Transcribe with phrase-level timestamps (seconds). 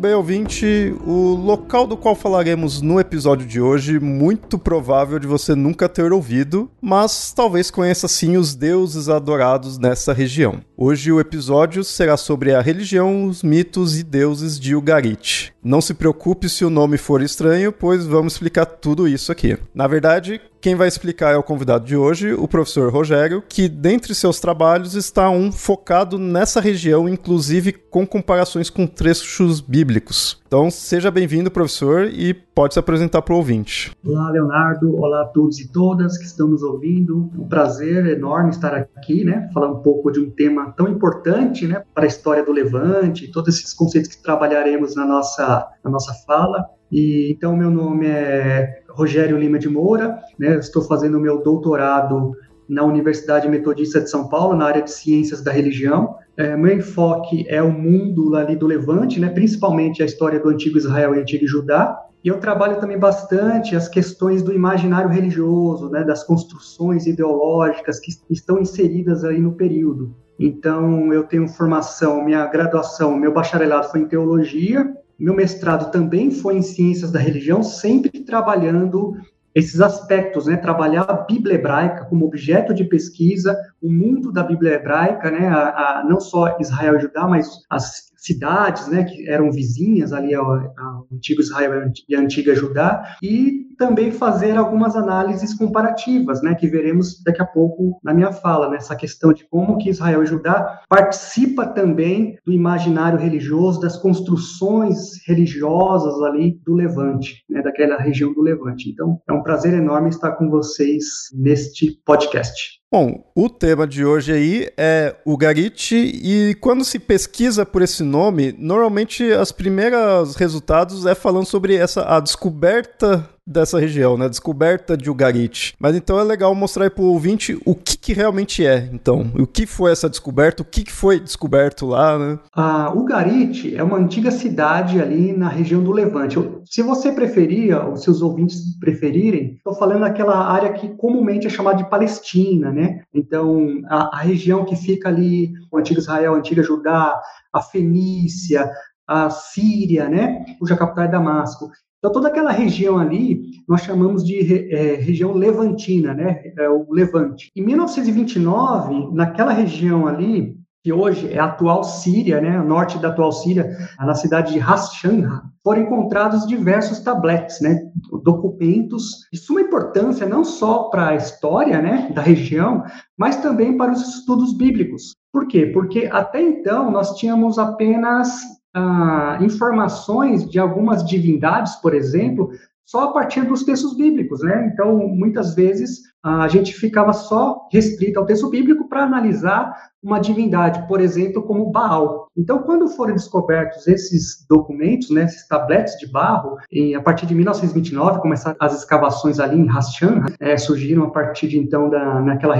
[0.00, 0.94] bem, ouvinte.
[1.06, 6.10] O local do qual falaremos no episódio de hoje, muito provável de você nunca ter
[6.10, 10.62] ouvido, mas talvez conheça sim os deuses adorados nessa região.
[10.82, 15.52] Hoje o episódio será sobre a religião, os mitos e deuses de Ugarit.
[15.62, 19.58] Não se preocupe se o nome for estranho, pois vamos explicar tudo isso aqui.
[19.74, 24.14] Na verdade, quem vai explicar é o convidado de hoje, o professor Rogério, que dentre
[24.14, 30.40] seus trabalhos está um focado nessa região, inclusive com comparações com trechos bíblicos.
[30.46, 33.92] Então, seja bem-vindo, professor, e pode se apresentar para o ouvinte.
[34.04, 34.96] Olá, Leonardo.
[34.96, 37.30] Olá a todos e todas que estão nos ouvindo.
[37.38, 41.82] Um prazer enorme estar aqui, né, falar um pouco de um tema tão importante, né,
[41.94, 46.64] para a história do Levante, todos esses conceitos que trabalharemos na nossa, na nossa fala.
[46.90, 50.56] E então meu nome é Rogério Lima de Moura, né?
[50.56, 52.32] Estou fazendo o meu doutorado
[52.68, 56.16] na Universidade Metodista de São Paulo na área de Ciências da Religião.
[56.36, 59.28] É, meu enfoque é o mundo ali do Levante, né?
[59.28, 61.98] Principalmente a história do antigo Israel e antigo Judá.
[62.22, 68.12] E eu trabalho também bastante as questões do imaginário religioso, né, das construções ideológicas que
[68.28, 70.14] estão inseridas aí no período.
[70.40, 74.90] Então, eu tenho formação, minha graduação, meu bacharelado foi em teologia
[75.20, 79.18] meu mestrado também foi em ciências da religião, sempre trabalhando
[79.54, 80.56] esses aspectos, né?
[80.56, 85.46] Trabalhar a Bíblia hebraica como objeto de pesquisa, o mundo da Bíblia hebraica, né?
[85.46, 90.34] A, a, não só Israel e Judá, mas as cidades, né, que eram vizinhas ali
[90.34, 96.54] ao, ao antigo Israel e a antiga Judá, e também fazer algumas análises comparativas, né,
[96.54, 100.26] que veremos daqui a pouco na minha fala, nessa questão de como que Israel e
[100.26, 108.34] Judá participa também do imaginário religioso, das construções religiosas ali do Levante, né, daquela região
[108.34, 108.90] do Levante.
[108.90, 112.79] Então, é um prazer enorme estar com vocês neste podcast.
[112.92, 118.02] Bom, o tema de hoje aí é o Garit e quando se pesquisa por esse
[118.02, 124.28] nome, normalmente as primeiras resultados é falando sobre essa a descoberta dessa região, né?
[124.28, 125.74] Descoberta de Ugarit.
[125.78, 129.30] Mas então é legal mostrar para o ouvinte o que, que, realmente é, então.
[129.38, 132.38] O que foi essa descoberta, o que, que foi descoberto lá, né?
[132.54, 136.38] A Ugarit é uma antiga cidade ali na região do Levante.
[136.64, 141.50] Se você preferia, ou se os ouvintes preferirem, estou falando daquela área que comumente é
[141.50, 143.02] chamada de Palestina, né?
[143.12, 147.20] Então, a, a região que fica ali, o antigo Israel, a antiga Judá,
[147.52, 148.70] a Fenícia,
[149.10, 151.70] a Síria, né, cuja capital é Damasco.
[152.00, 156.42] Então, toda aquela região ali, nós chamamos de é, região levantina, né?
[156.58, 157.50] É o Levante.
[157.54, 163.08] Em 1929, naquela região ali, que hoje é a atual Síria, né, o norte da
[163.08, 167.78] atual Síria, na cidade de Hashanha, foram encontrados diversos tabletes, né,
[168.24, 172.82] documentos de suma importância não só para a história, né, da região,
[173.18, 175.14] mas também para os estudos bíblicos.
[175.30, 175.66] Por quê?
[175.66, 178.40] Porque até então nós tínhamos apenas
[178.74, 182.50] ah, informações de algumas divindades, por exemplo,
[182.84, 184.68] só a partir dos textos bíblicos, né?
[184.72, 189.72] Então, muitas vezes a gente ficava só restrito ao texto bíblico para analisar
[190.02, 192.26] uma divindade, por exemplo, como Baal.
[192.36, 197.34] Então, quando foram descobertos esses documentos, né, esses tabletes de barro, em, a partir de
[197.34, 202.56] 1929 começaram as escavações ali em Hashan, é, surgiram a partir de então da naquela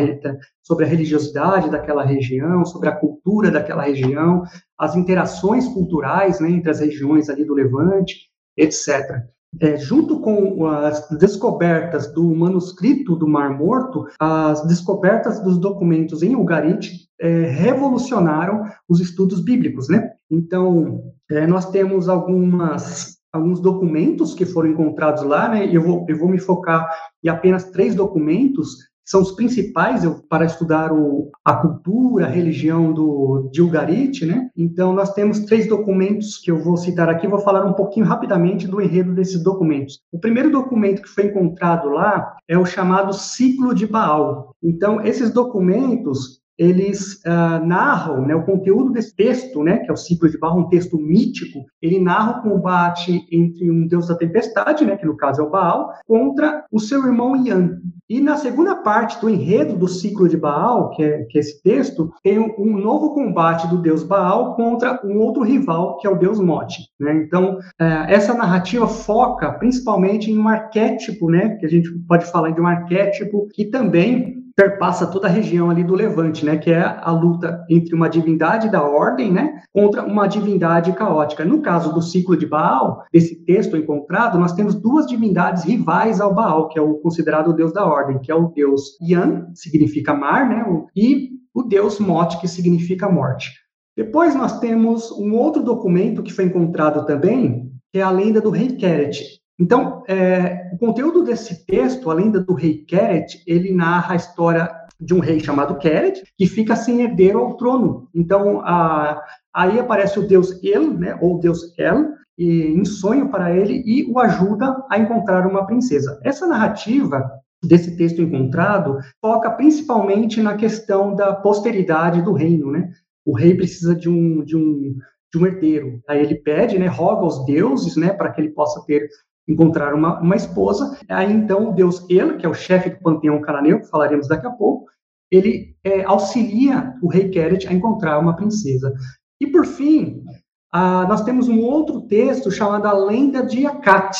[0.63, 4.43] sobre a religiosidade daquela região, sobre a cultura daquela região,
[4.79, 9.29] as interações culturais né, entre as regiões ali do Levante, etc
[9.59, 16.37] é, junto com as descobertas do manuscrito do Mar Morto, as descobertas dos documentos em
[16.37, 20.11] Ugarit é, revolucionaram os estudos bíblicos, né?
[20.31, 25.69] Então, é, nós temos algumas alguns documentos que foram encontrados lá, né?
[25.71, 26.91] Eu vou, eu vou me focar
[27.23, 33.51] em apenas três documentos são os principais para estudar o, a cultura, a religião do,
[33.51, 34.49] de Ugarit, né?
[34.57, 38.69] Então, nós temos três documentos que eu vou citar aqui, vou falar um pouquinho rapidamente
[38.69, 39.99] do enredo desses documentos.
[40.13, 44.55] O primeiro documento que foi encontrado lá é o chamado Ciclo de Baal.
[44.63, 49.97] Então, esses documentos, eles uh, narram né, o conteúdo desse texto, né, que é o
[49.97, 54.85] ciclo de Barro, um texto mítico, ele narra o combate entre um deus da tempestade,
[54.85, 57.79] né, que no caso é o Baal, contra o seu irmão Ian.
[58.11, 61.63] E na segunda parte do enredo do ciclo de Baal, que é, que é esse
[61.63, 66.11] texto, tem um, um, novo combate do deus Baal contra um outro rival, que é
[66.11, 66.83] o deus Mote.
[66.99, 67.23] Né?
[67.25, 72.51] Então, uh, essa narrativa foca principalmente em um arquétipo, né, que a gente pode falar
[72.51, 76.83] de um arquétipo que também perpassa toda a região ali do Levante, né, que é
[76.83, 81.47] a luta entre uma divindade da ordem, né, contra uma divindade caótica.
[81.47, 86.35] No caso do ciclo de Baal, desse texto encontrado, nós temos duas divindades rivais ao
[86.35, 90.13] Baal, que é o considerado o deus da ordem, que é o deus Yan, significa
[90.13, 90.63] mar, né,
[90.95, 93.51] e o deus Mot, que significa morte.
[93.97, 98.51] Depois nós temos um outro documento que foi encontrado também, que é a lenda do
[98.51, 99.40] rei Keret.
[99.61, 104.71] Então, é, o conteúdo desse texto, a lenda do rei Keret, ele narra a história
[104.99, 108.09] de um rei chamado Keret, que fica sem herdeiro ao trono.
[108.15, 109.23] Então, a,
[109.53, 112.09] aí aparece o deus El, né, ou deus El,
[112.39, 116.19] e, em sonho para ele e o ajuda a encontrar uma princesa.
[116.25, 117.31] Essa narrativa
[117.63, 122.91] desse texto encontrado foca principalmente na questão da posteridade do reino, né?
[123.27, 124.97] O rei precisa de um, de um,
[125.31, 126.01] de um herdeiro.
[126.09, 129.07] Aí ele pede, né, roga aos deuses, né, para que ele possa ter
[129.51, 130.99] encontrar uma, uma esposa.
[131.09, 134.47] Aí então o deus El, que é o chefe do panteão cananeu, que falaremos daqui
[134.47, 134.89] a pouco,
[135.31, 138.93] ele é, auxilia o rei Keret a encontrar uma princesa.
[139.41, 140.25] E por fim,
[140.73, 144.17] ah, nós temos um outro texto chamado A Lenda de Akat.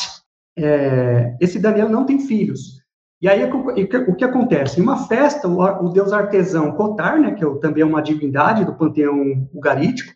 [0.57, 2.81] É, esse Daniel não tem filhos.
[3.21, 4.79] E aí o que acontece?
[4.79, 8.65] Em uma festa, o, o deus artesão Kotar, né, que é, também é uma divindade
[8.65, 10.11] do panteão ugarítico,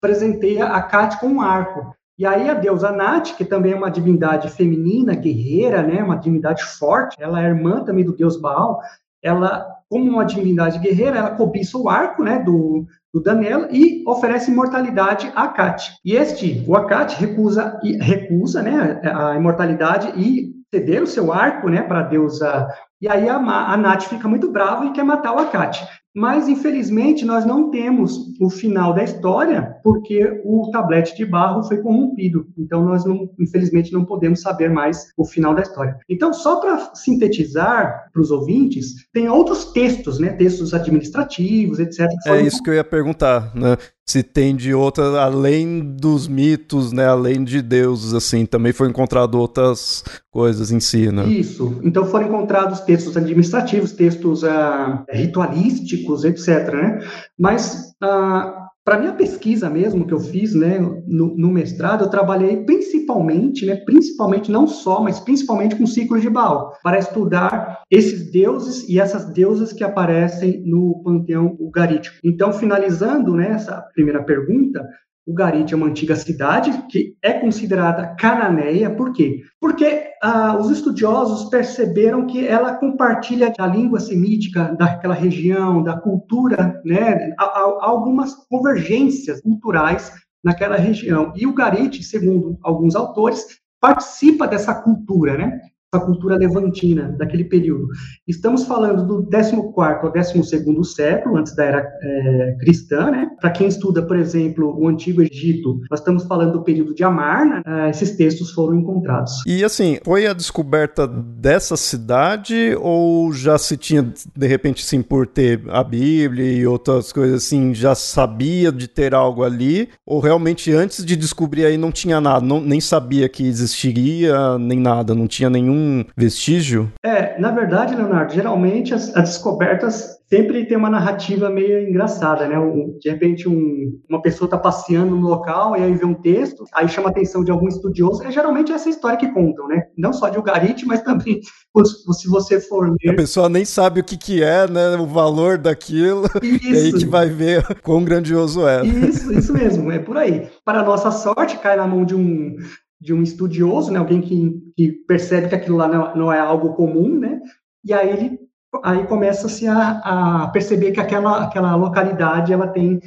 [0.00, 1.94] presenteia Akat com um arco.
[2.18, 6.62] E aí a deusa Nat, que também é uma divindade feminina, guerreira, né, uma divindade
[6.62, 8.80] forte, ela é irmã também do deus Baal,
[9.20, 14.50] ela, como uma divindade guerreira, ela cobiça o arco, né, do, do Daniel e oferece
[14.50, 15.92] imortalidade a Akat.
[16.04, 21.82] E este, o Akat, recusa, recusa né, a imortalidade e ceder o seu arco, né,
[21.82, 22.68] para a deusa.
[23.00, 25.84] E aí a, a Nath fica muito brava e quer matar o Akat.
[26.14, 31.78] Mas, infelizmente, nós não temos o final da história, porque o tablete de barro foi
[31.78, 32.46] corrompido.
[32.56, 35.98] Então, nós, não, infelizmente, não podemos saber mais o final da história.
[36.08, 40.30] Então, só para sintetizar para os ouvintes, tem outros textos, né?
[40.30, 42.08] Textos administrativos, etc.
[42.26, 43.76] É isso que eu ia perguntar, né?
[44.06, 49.38] Se tem de outras, além dos mitos, né, além de deuses, assim, também foi encontrado
[49.38, 51.24] outras coisas em si, né?
[51.26, 51.80] Isso.
[51.82, 56.72] Então foram encontrados textos administrativos, textos uh, ritualísticos, etc.
[56.74, 56.98] Né?
[57.38, 62.64] Mas uh, para minha pesquisa mesmo que eu fiz, né, no, no, mestrado, eu trabalhei
[62.64, 68.86] principalmente, né, principalmente não só, mas principalmente com ciclos de Baal, para estudar esses deuses
[68.88, 72.16] e essas deusas que aparecem no panteão ugarítico.
[72.22, 74.86] Então, finalizando né, essa primeira pergunta,
[75.26, 79.40] Ugarit é uma antiga cidade que é considerada cananeia, por quê?
[79.58, 86.80] Porque ah, os estudiosos perceberam que ela compartilha a língua semítica daquela região, da cultura,
[86.82, 90.10] né, algumas convergências culturais
[90.42, 91.30] naquela região.
[91.36, 93.44] E o Garit, segundo alguns autores,
[93.78, 95.60] participa dessa cultura, né?
[95.96, 97.88] A cultura levantina daquele período.
[98.26, 103.30] Estamos falando do 14 ao 12 século, antes da era é, cristã, né?
[103.40, 107.62] Para quem estuda, por exemplo, o Antigo Egito, nós estamos falando do período de Amarna,
[107.66, 107.90] né?
[107.90, 109.32] esses textos foram encontrados.
[109.46, 115.26] E assim, foi a descoberta dessa cidade ou já se tinha, de repente, sim, por
[115.26, 119.88] ter a Bíblia e outras coisas assim, já sabia de ter algo ali?
[120.06, 124.78] Ou realmente antes de descobrir aí não tinha nada, não, nem sabia que existiria, nem
[124.78, 125.83] nada, não tinha nenhum
[126.16, 126.92] vestígio?
[127.02, 132.58] É, na verdade, Leonardo, geralmente as, as descobertas sempre tem uma narrativa meio engraçada, né?
[132.58, 136.64] Um, de repente, um, uma pessoa está passeando no local e aí vê um texto,
[136.72, 138.22] aí chama a atenção de algum estudioso.
[138.24, 139.82] É geralmente essa história que contam, né?
[139.96, 141.40] Não só de Ugarit, mas também
[142.12, 143.12] se você for ler.
[143.12, 144.96] A pessoa nem sabe o que, que é, né?
[144.96, 146.24] O valor daquilo.
[146.42, 146.64] Isso.
[146.74, 148.84] E aí que vai ver quão grandioso é.
[148.84, 150.48] Isso, isso mesmo, é por aí.
[150.64, 152.56] Para nossa sorte, cai na mão de um
[153.04, 156.72] de um estudioso, né, alguém que, que percebe que aquilo lá não, não, é algo
[156.72, 157.38] comum, né,
[157.84, 158.38] e aí ele
[158.82, 160.00] aí começa-se a,
[160.44, 163.00] a, perceber que aquela, aquela localidade ela tem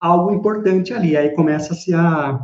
[0.00, 2.38] algo importante ali, aí começa-se a,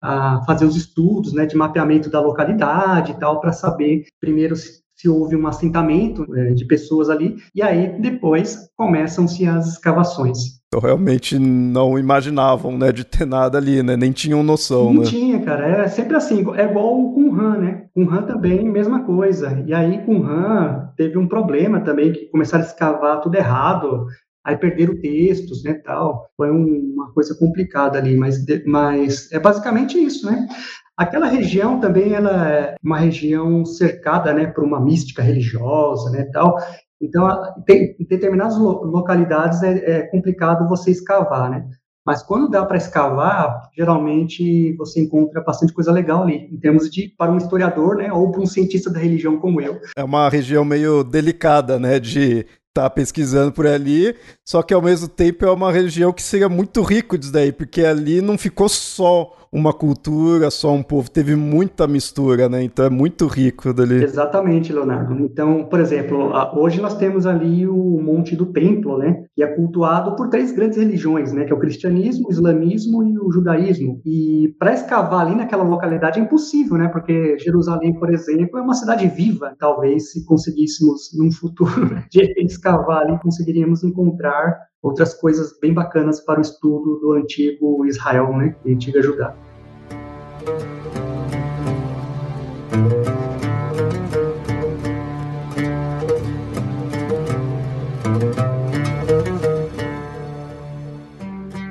[0.00, 4.80] a fazer os estudos, né, de mapeamento da localidade e tal, para saber primeiro se,
[4.96, 10.62] se, houve um assentamento é, de pessoas ali, e aí depois começam-se as escavações.
[10.74, 13.96] Então realmente não imaginavam, né, de ter nada ali, né?
[13.96, 15.06] Nem tinham noção, não né?
[15.06, 15.84] tinha, cara.
[15.84, 17.84] É sempre assim, é igual o Qumran, né?
[17.94, 19.62] Qumran também, mesma coisa.
[19.68, 24.06] E aí Qumran teve um problema também, que começaram a escavar tudo errado,
[24.44, 26.28] aí perderam textos, né, tal.
[26.36, 30.48] Foi um, uma coisa complicada ali, mas, mas é basicamente isso, né?
[30.96, 36.56] Aquela região também ela é uma região cercada, né, por uma mística religiosa, né, tal.
[37.04, 37.28] Então,
[37.68, 41.66] em determinadas localidades é, é complicado você escavar, né?
[42.06, 47.08] Mas quando dá para escavar, geralmente você encontra bastante coisa legal ali, em termos de
[47.16, 49.80] para um historiador, né, ou para um cientista da religião como eu.
[49.96, 54.82] É uma região meio delicada, né, de estar tá pesquisando por ali, só que ao
[54.82, 58.68] mesmo tempo é uma região que seria muito rico disso daí, porque ali não ficou
[58.68, 62.64] só uma cultura, só um povo, teve muita mistura, né?
[62.64, 64.02] Então é muito rico dali.
[64.02, 65.14] Exatamente, Leonardo.
[65.20, 69.24] Então, por exemplo, hoje nós temos ali o Monte do Templo, né?
[69.32, 71.44] Que é cultuado por três grandes religiões, né?
[71.44, 74.00] Que é o cristianismo, o islamismo e o judaísmo.
[74.04, 76.88] E para escavar ali naquela localidade é impossível, né?
[76.88, 79.54] Porque Jerusalém, por exemplo, é uma cidade viva.
[79.56, 86.38] Talvez se conseguíssemos num futuro de escavar ali, conseguiríamos encontrar outras coisas bem bacanas para
[86.40, 89.34] o estudo do antigo Israel, né, antiga Judá.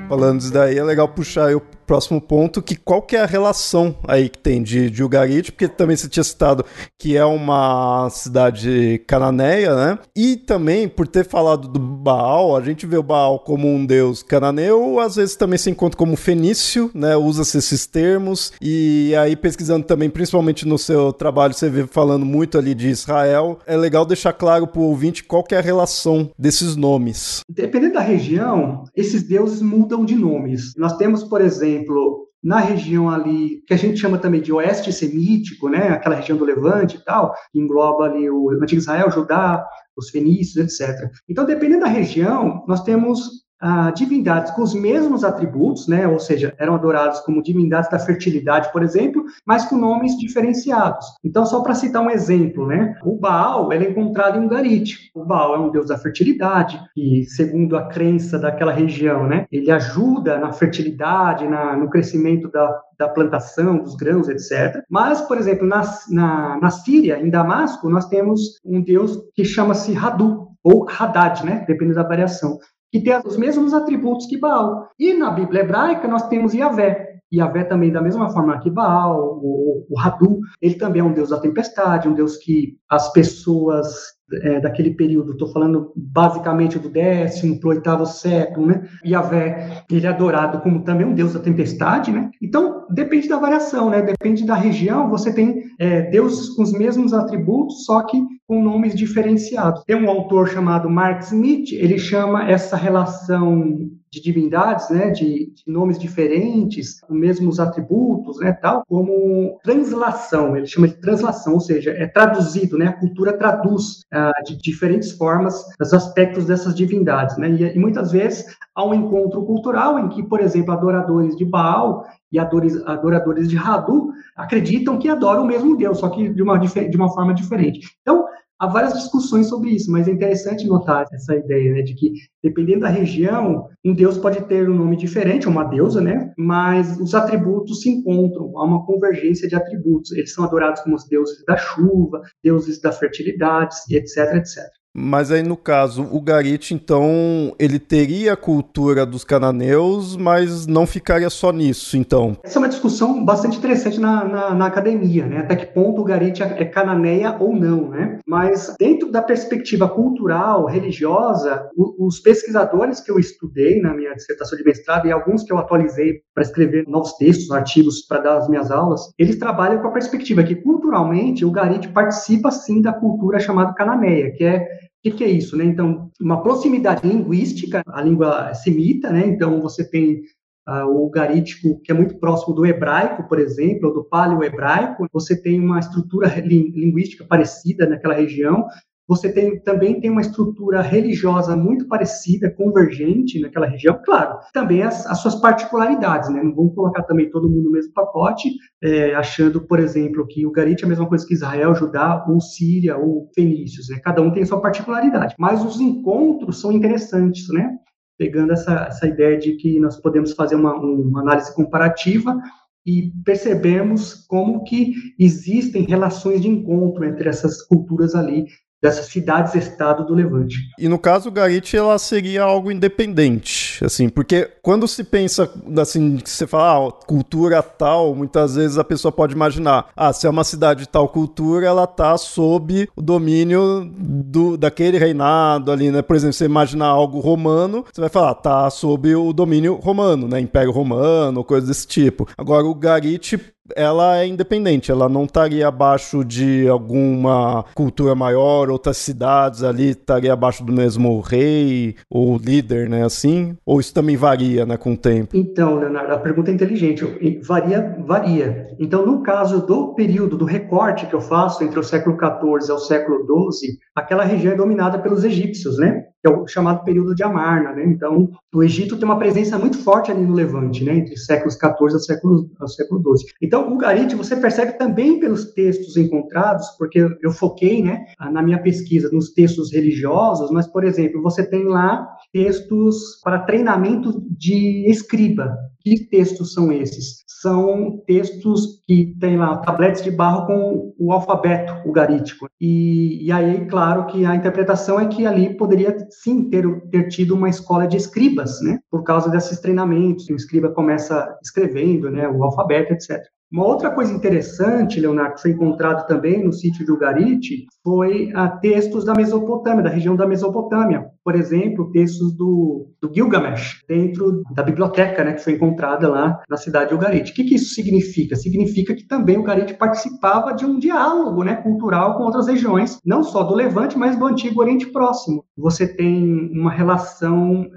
[0.08, 3.96] Falando disso daí, é legal puxar o próximo ponto, que qual que é a relação
[4.06, 6.64] aí que tem de, de Ugarit, porque também você tinha citado
[6.98, 9.98] que é uma cidade cananeia, né?
[10.16, 14.22] E também, por ter falado do Baal, a gente vê o Baal como um deus
[14.22, 17.16] cananeu, às vezes também se encontra como fenício, né?
[17.16, 22.58] Usa-se esses termos, e aí pesquisando também, principalmente no seu trabalho, você vê falando muito
[22.58, 26.30] ali de Israel, é legal deixar claro para o ouvinte qual que é a relação
[26.38, 27.40] desses nomes.
[27.48, 30.74] Dependendo da região, esses deuses mudam de nomes.
[30.76, 34.92] Nós temos, por exemplo, exemplo, na região ali, que a gente chama também de oeste
[34.92, 39.64] semítico, né, aquela região do Levante e tal, que engloba ali o antigo Israel, Judá,
[39.96, 41.10] os fenícios, etc.
[41.28, 46.06] Então, dependendo da região, nós temos ah, divindades com os mesmos atributos, né?
[46.06, 51.06] ou seja, eram adorados como divindades da fertilidade, por exemplo, mas com nomes diferenciados.
[51.24, 52.94] Então, só para citar um exemplo, né?
[53.02, 55.10] o Baal é encontrado em Ugarit.
[55.14, 59.46] O Baal é um deus da fertilidade, e segundo a crença daquela região, né?
[59.50, 64.82] ele ajuda na fertilidade, na, no crescimento da, da plantação, dos grãos, etc.
[64.90, 69.96] Mas, por exemplo, na, na, na Síria, em Damasco, nós temos um deus que chama-se
[69.96, 71.62] Hadu, ou Haddad, né?
[71.68, 72.58] dependendo da variação
[72.94, 74.88] que tem os mesmos atributos que Baal.
[74.96, 77.13] E na Bíblia hebraica nós temos Yahvé.
[77.32, 81.30] Yahvé também, da mesma forma que Baal, o, o Hadu, ele também é um deus
[81.30, 83.86] da tempestade, um deus que as pessoas
[84.32, 88.88] é, daquele período, estou falando basicamente do décimo para o oitavo século, né?
[89.04, 92.30] Yahvé, ele é adorado como também um deus da tempestade, né?
[92.42, 94.00] Então, depende da variação, né?
[94.00, 98.94] Depende da região, você tem é, deuses com os mesmos atributos, só que com nomes
[98.94, 99.84] diferenciados.
[99.84, 105.62] Tem um autor chamado Mark Smith, ele chama essa relação de divindades, né, de, de,
[105.66, 111.90] nomes diferentes, com mesmos atributos, né, tal, como translação, ele chama de translação, ou seja,
[111.90, 117.50] é traduzido, né, a cultura traduz ah, de diferentes formas os aspectos dessas divindades, né,
[117.50, 122.04] e, e, muitas vezes há um encontro cultural em que, por exemplo, adoradores de Baal
[122.30, 126.96] e adoradores de Hadu acreditam que adoram o mesmo Deus, só que de uma, de
[126.96, 127.80] uma forma diferente.
[128.02, 128.26] Então,
[128.58, 132.80] há várias discussões sobre isso, mas é interessante notar essa ideia, né, de que dependendo
[132.80, 137.80] da região, um deus pode ter um nome diferente, uma deusa, né, mas os atributos
[137.80, 140.12] se encontram, há uma convergência de atributos.
[140.12, 144.83] Eles são adorados como os deuses da chuva, deuses da fertilidade, etc, etc.
[144.96, 150.86] Mas aí, no caso, o Garit, então, ele teria a cultura dos cananeus, mas não
[150.86, 152.36] ficaria só nisso, então.
[152.44, 155.38] Essa é uma discussão bastante interessante na, na, na academia, né?
[155.38, 158.20] Até que ponto o Garit é, é cananeia ou não, né?
[158.24, 164.64] Mas, dentro da perspectiva cultural, religiosa, os pesquisadores que eu estudei na minha dissertação de
[164.64, 168.70] mestrado e alguns que eu atualizei para escrever novos textos, artigos para dar as minhas
[168.70, 173.74] aulas, eles trabalham com a perspectiva que, culturalmente, o Garit participa, sim, da cultura chamada
[173.74, 175.64] cananeia, que é o que, que, é isso, né?
[175.64, 179.26] Então, uma proximidade linguística, a língua semita, né?
[179.26, 180.22] Então, você tem
[180.68, 185.06] uh, o garítico, que é muito próximo do hebraico, por exemplo, ou do paleo-hebraico.
[185.12, 188.66] Você tem uma estrutura linguística parecida naquela região.
[189.06, 195.06] Você tem, também tem uma estrutura religiosa muito parecida, convergente naquela região, claro, também as,
[195.06, 196.42] as suas particularidades, né?
[196.42, 198.50] Não vamos colocar também todo mundo no mesmo pacote,
[198.82, 202.40] é, achando, por exemplo, que o Garit é a mesma coisa que Israel, Judá, ou
[202.40, 204.00] Síria, ou Fenícios, né?
[204.02, 207.70] Cada um tem sua particularidade, mas os encontros são interessantes, né?
[208.16, 212.40] Pegando essa, essa ideia de que nós podemos fazer uma, uma análise comparativa
[212.86, 218.46] e percebemos como que existem relações de encontro entre essas culturas ali
[218.84, 220.58] dessas cidades-estado do Levante.
[220.78, 226.46] E no caso, Garit, ela seria algo independente, assim, porque quando se pensa, assim, você
[226.46, 230.80] fala, ah, cultura tal, muitas vezes a pessoa pode imaginar, ah, se é uma cidade
[230.80, 236.02] de tal cultura, ela tá sob o domínio do, daquele reinado ali, né?
[236.02, 240.38] Por exemplo, você imaginar algo romano, você vai falar, tá sob o domínio romano, né?
[240.40, 242.28] Império Romano, coisa desse tipo.
[242.36, 248.96] Agora, o Garit ela é independente, ela não estaria abaixo de alguma cultura maior, outras
[248.96, 253.56] cidades ali estaria abaixo do mesmo rei ou líder, né, assim?
[253.64, 255.36] Ou isso também varia, né, com o tempo?
[255.36, 257.04] Então, Leonardo, a pergunta é inteligente.
[257.42, 258.66] Varia, varia.
[258.78, 262.78] Então, no caso do período do recorte que eu faço entre o século XIV ao
[262.78, 263.18] século
[263.50, 266.04] XII, aquela região é dominada pelos egípcios, né?
[266.24, 267.84] Que é o chamado período de Amarna, né?
[267.84, 270.96] Então, o Egito tem uma presença muito forte ali no Levante, né?
[270.96, 273.26] Entre séculos 14 ao século, ao século 12.
[273.42, 278.62] Então, o Garit você percebe também pelos textos encontrados, porque eu foquei, né, na minha
[278.62, 285.54] pesquisa nos textos religiosos, mas, por exemplo, você tem lá textos para treinamento de escriba.
[285.80, 287.23] Que textos são esses?
[287.44, 292.48] São textos que tem lá tabletes de barro com o alfabeto ugarítico.
[292.58, 297.34] E, e aí, claro que a interpretação é que ali poderia sim ter, ter tido
[297.34, 298.78] uma escola de escribas, né?
[298.90, 300.26] Por causa desses treinamentos.
[300.30, 302.26] O escriba começa escrevendo, né?
[302.26, 303.20] O alfabeto, etc.
[303.54, 308.48] Uma outra coisa interessante, Leonardo, que foi encontrado também no sítio de Ugarit, foi a
[308.48, 311.06] textos da Mesopotâmia, da região da Mesopotâmia.
[311.22, 316.56] Por exemplo, textos do, do Gilgamesh, dentro da biblioteca né, que foi encontrada lá na
[316.56, 317.30] cidade de Ugarit.
[317.30, 318.34] O que, que isso significa?
[318.34, 323.44] Significa que também Ugarit participava de um diálogo né, cultural com outras regiões, não só
[323.44, 325.44] do Levante, mas do Antigo Oriente Próximo.
[325.56, 327.70] Você tem uma relação...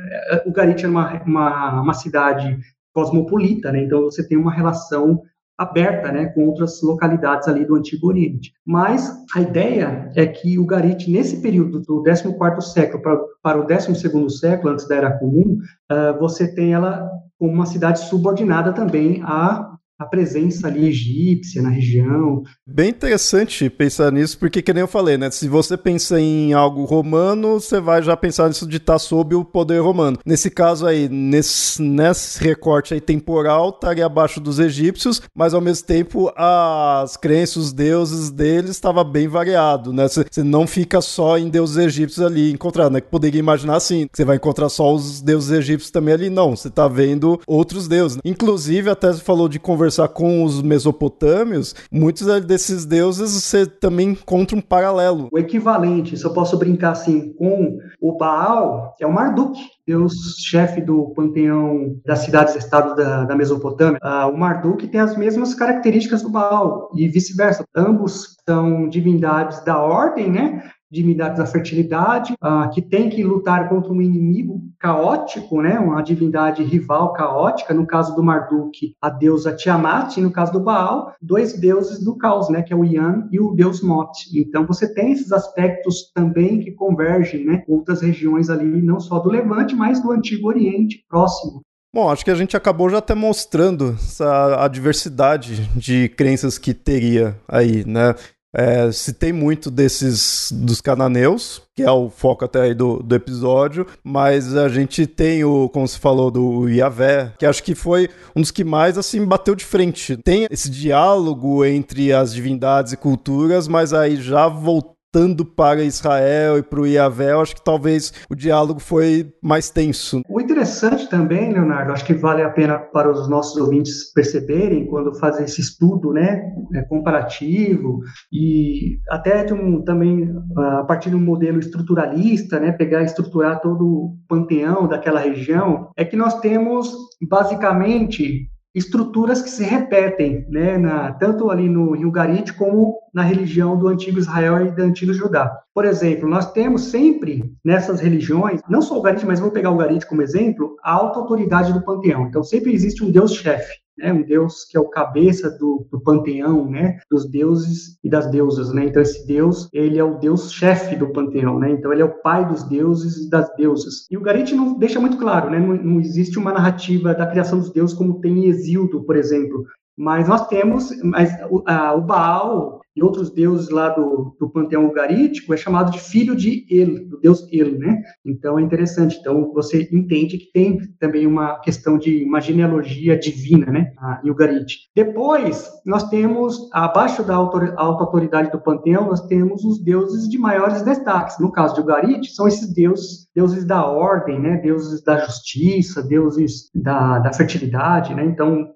[0.48, 2.58] Ugarit é uma, uma, uma cidade
[2.92, 3.84] cosmopolita, né?
[3.84, 5.22] então você tem uma relação
[5.58, 8.54] aberta né, com outras localidades ali do Antigo Oriente.
[8.66, 13.66] Mas a ideia é que o Garit, nesse período do 14º século para, para o
[13.66, 15.58] 12º século, antes da Era Comum,
[15.92, 21.70] uh, você tem ela como uma cidade subordinada também a a presença ali egípcia na
[21.70, 22.44] região.
[22.68, 25.32] Bem interessante pensar nisso, porque que nem eu falei, né?
[25.32, 29.44] Se você pensa em algo romano, você vai já pensar nisso de estar sob o
[29.44, 30.20] poder romano.
[30.24, 35.88] Nesse caso aí, nesse, nesse recorte aí temporal, estaria abaixo dos egípcios, mas ao mesmo
[35.88, 40.08] tempo as crenças, os deuses deles estava bem variado, né?
[40.08, 43.02] Você não fica só em deuses egípcios ali encontrado, né?
[43.02, 46.56] Que poderia imaginar assim, você vai encontrar só os deuses egípcios também ali, não.
[46.56, 48.20] Você está vendo outros deuses.
[48.24, 54.10] Inclusive, até você falou de conversão conversar com os mesopotâmios, muitos desses deuses você também
[54.10, 55.30] encontra um paralelo.
[55.32, 61.14] O equivalente, se eu posso brincar assim, com o Baal, é o Marduk, deus-chefe do
[61.16, 64.00] panteão das cidades-estados da, da, Mesopotâmia.
[64.02, 67.64] Ah, o Marduk tem as mesmas características do Baal e vice-versa.
[67.76, 70.64] Ambos são divindades da ordem, né?
[70.92, 76.64] Divindades da fertilidade, uh, que tem que lutar contra um inimigo caótico, né, uma divindade
[76.64, 81.60] rival caótica, no caso do Marduk, a deusa Tiamat, e no caso do Baal, dois
[81.60, 84.12] deuses do caos, né, que é o Yan e o deus Mot.
[84.34, 89.30] Então você tem esses aspectos também que convergem, né, outras regiões ali, não só do
[89.30, 91.62] Levante, mas do Antigo Oriente próximo.
[91.94, 96.74] Bom, acho que a gente acabou já até mostrando essa, a diversidade de crenças que
[96.74, 98.14] teria aí, né?
[98.56, 103.86] É, tem muito desses dos cananeus, que é o foco até aí do, do episódio,
[104.04, 108.42] mas a gente tem o, como se falou, do Iavé, que acho que foi um
[108.42, 110.18] dos que mais assim bateu de frente.
[110.18, 116.58] Tem esse diálogo entre as divindades e culturas, mas aí já voltou voltando para Israel
[116.58, 120.22] e para o Iavé, eu acho que talvez o diálogo foi mais tenso.
[120.30, 125.18] O interessante também, Leonardo, acho que vale a pena para os nossos ouvintes perceberem quando
[125.18, 126.44] fazem esse estudo, né,
[126.76, 133.06] é, comparativo e até um, também a partir de um modelo estruturalista, né, pegar e
[133.06, 136.94] estruturar todo o panteão daquela região, é que nós temos
[137.30, 143.78] basicamente estruturas que se repetem, né, na, tanto ali no Rio Garit como na religião
[143.78, 145.52] do antigo Israel e do antigo Judá.
[145.74, 149.78] Por exemplo, nós temos sempre nessas religiões, não só o Garit, mas vou pegar o
[149.78, 152.28] Garit como exemplo, a alta autoridade do panteão.
[152.28, 153.74] Então sempre existe um deus-chefe.
[153.98, 158.30] Né, um deus que é o cabeça do, do panteão, né, dos deuses e das
[158.30, 162.02] deusas, né, então esse deus, ele é o deus chefe do panteão, né, então ele
[162.02, 164.06] é o pai dos deuses e das deusas.
[164.10, 167.60] E o Garit não deixa muito claro, né, não, não existe uma narrativa da criação
[167.60, 169.66] dos deuses como tem em Exildo, por exemplo,
[169.98, 171.64] mas nós temos, mas o,
[171.98, 176.66] o Baal e outros deuses lá do, do panteão ugarítico é chamado de filho de
[176.68, 178.02] El, do deus El, né?
[178.26, 179.18] Então é interessante.
[179.20, 183.92] Então você entende que tem também uma questão de uma genealogia divina, né?
[184.24, 184.90] Em Ugarit.
[184.96, 190.82] Depois nós temos abaixo da alta autoridade do panteão nós temos os deuses de maiores
[190.82, 191.40] destaques.
[191.40, 194.58] No caso de Ugarit são esses deuses, deuses da ordem, né?
[194.58, 198.26] Deuses da justiça, deuses da, da fertilidade, né?
[198.26, 198.76] Então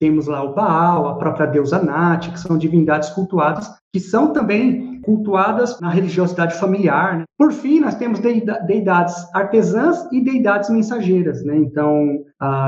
[0.00, 5.00] temos lá o Baal, a própria deusa Nat, que são divindades cultuadas, que são também
[5.02, 7.18] cultuadas na religiosidade familiar.
[7.18, 7.24] Né?
[7.36, 11.42] Por fim, nós temos deidades artesãs e deidades mensageiras.
[11.44, 11.56] Né?
[11.56, 12.24] Então,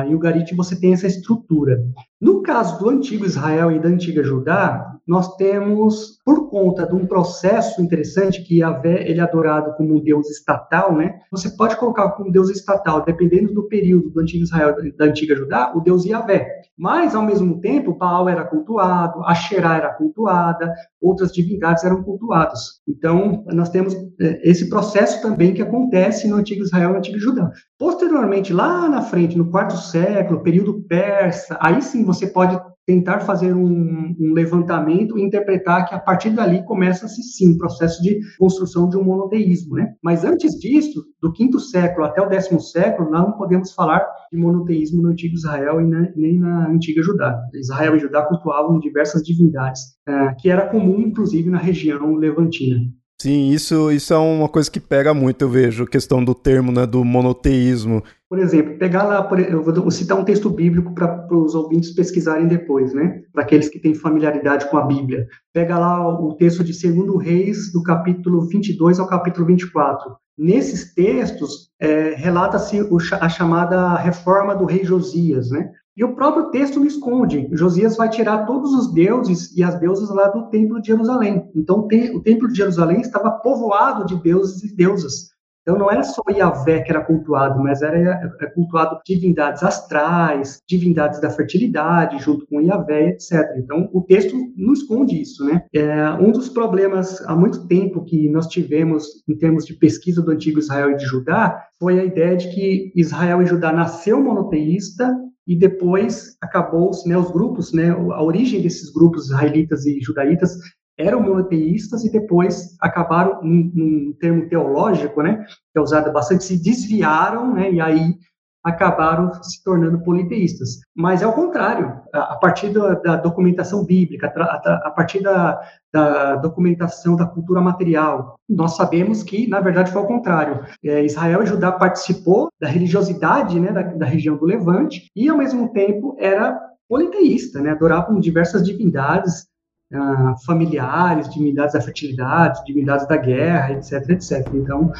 [0.06, 1.84] em Ugarit você tem essa estrutura.
[2.20, 7.04] No caso do antigo Israel e da antiga Judá, nós temos, por conta de um
[7.04, 11.18] processo interessante, que Yahvé ele é adorado como um deus estatal, né?
[11.32, 15.72] Você pode colocar como deus estatal, dependendo do período do antigo Israel da antiga Judá,
[15.74, 16.46] o deus Yahvé.
[16.78, 22.80] Mas, ao mesmo tempo, Baal era cultuado, Asherá era cultuada, outras divindades eram cultuadas.
[22.88, 27.18] Então, nós temos é, esse processo também que acontece no antigo Israel e no antigo
[27.18, 27.50] Judá.
[27.80, 33.54] Posteriormente, lá na frente, no quarto século, período persa, aí sim você pode tentar fazer
[33.54, 38.86] um, um, levantamento e interpretar que a partir dali começa-se sim o processo de construção
[38.86, 39.94] de um monoteísmo, né?
[40.02, 45.00] Mas antes disso, do quinto século até o décimo século, não podemos falar de monoteísmo
[45.00, 45.84] no antigo Israel e
[46.16, 47.34] nem na antiga Judá.
[47.54, 52.78] Israel e Judá cultuavam diversas divindades, uh, que era comum inclusive na região levantina.
[53.20, 56.72] Sim, isso, isso é uma coisa que pega muito, eu vejo, a questão do termo,
[56.72, 58.02] né, do monoteísmo.
[58.26, 62.94] Por exemplo, pegar lá, eu vou citar um texto bíblico para os ouvintes pesquisarem depois,
[62.94, 65.26] né, para aqueles que têm familiaridade com a Bíblia.
[65.52, 70.16] Pega lá o texto de 2 Reis, do capítulo 22 ao capítulo 24.
[70.38, 72.80] Nesses textos, é, relata-se
[73.20, 75.68] a chamada reforma do rei Josias, né?
[75.96, 77.48] E o próprio texto não esconde.
[77.52, 81.50] Josias vai tirar todos os deuses e as deusas lá do templo de Jerusalém.
[81.54, 85.30] Então, o templo de Jerusalém estava povoado de deuses e deusas.
[85.62, 87.98] Então, não era só Yahvé que era cultuado, mas era
[88.40, 93.42] é, cultuado divindades astrais, divindades da fertilidade, junto com Yahvé, etc.
[93.58, 95.62] Então, o texto não esconde isso, né?
[95.74, 100.30] É, um dos problemas há muito tempo que nós tivemos em termos de pesquisa do
[100.30, 105.14] antigo Israel e de Judá foi a ideia de que Israel e Judá nasceu monoteísta
[105.46, 110.56] e depois acabou-se, né, os grupos, né, a origem desses grupos israelitas e judaítas
[110.98, 116.62] eram monoteístas e depois acabaram, num, num termo teológico, né, que é usado bastante, se
[116.62, 118.14] desviaram, né, e aí
[118.62, 120.80] acabaram se tornando politeístas.
[120.94, 125.60] Mas é o contrário, a partir da, da documentação bíblica, a, a partir da,
[125.92, 130.64] da, documentação da cultura material, nós sabemos que, na verdade, foi o contrário.
[130.84, 135.38] É, Israel e Judá participou da religiosidade né, da, da região do Levante e, ao
[135.38, 139.48] mesmo tempo, era politeísta, né, adoravam diversas divindades,
[139.92, 144.48] ah, familiares, divindades da fertilidade, divindades da guerra, etc, etc.
[144.54, 144.92] Então,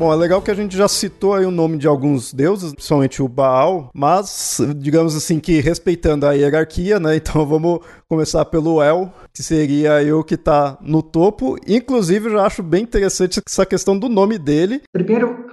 [0.00, 3.22] Bom, é legal que a gente já citou aí o nome de alguns deuses, principalmente
[3.22, 7.16] o Baal, mas, digamos assim, que respeitando a hierarquia, né?
[7.20, 11.58] Então vamos começar pelo El, que seria aí o que está no topo.
[11.68, 14.80] Inclusive, eu já acho bem interessante essa questão do nome dele.
[14.90, 15.44] Primeiro,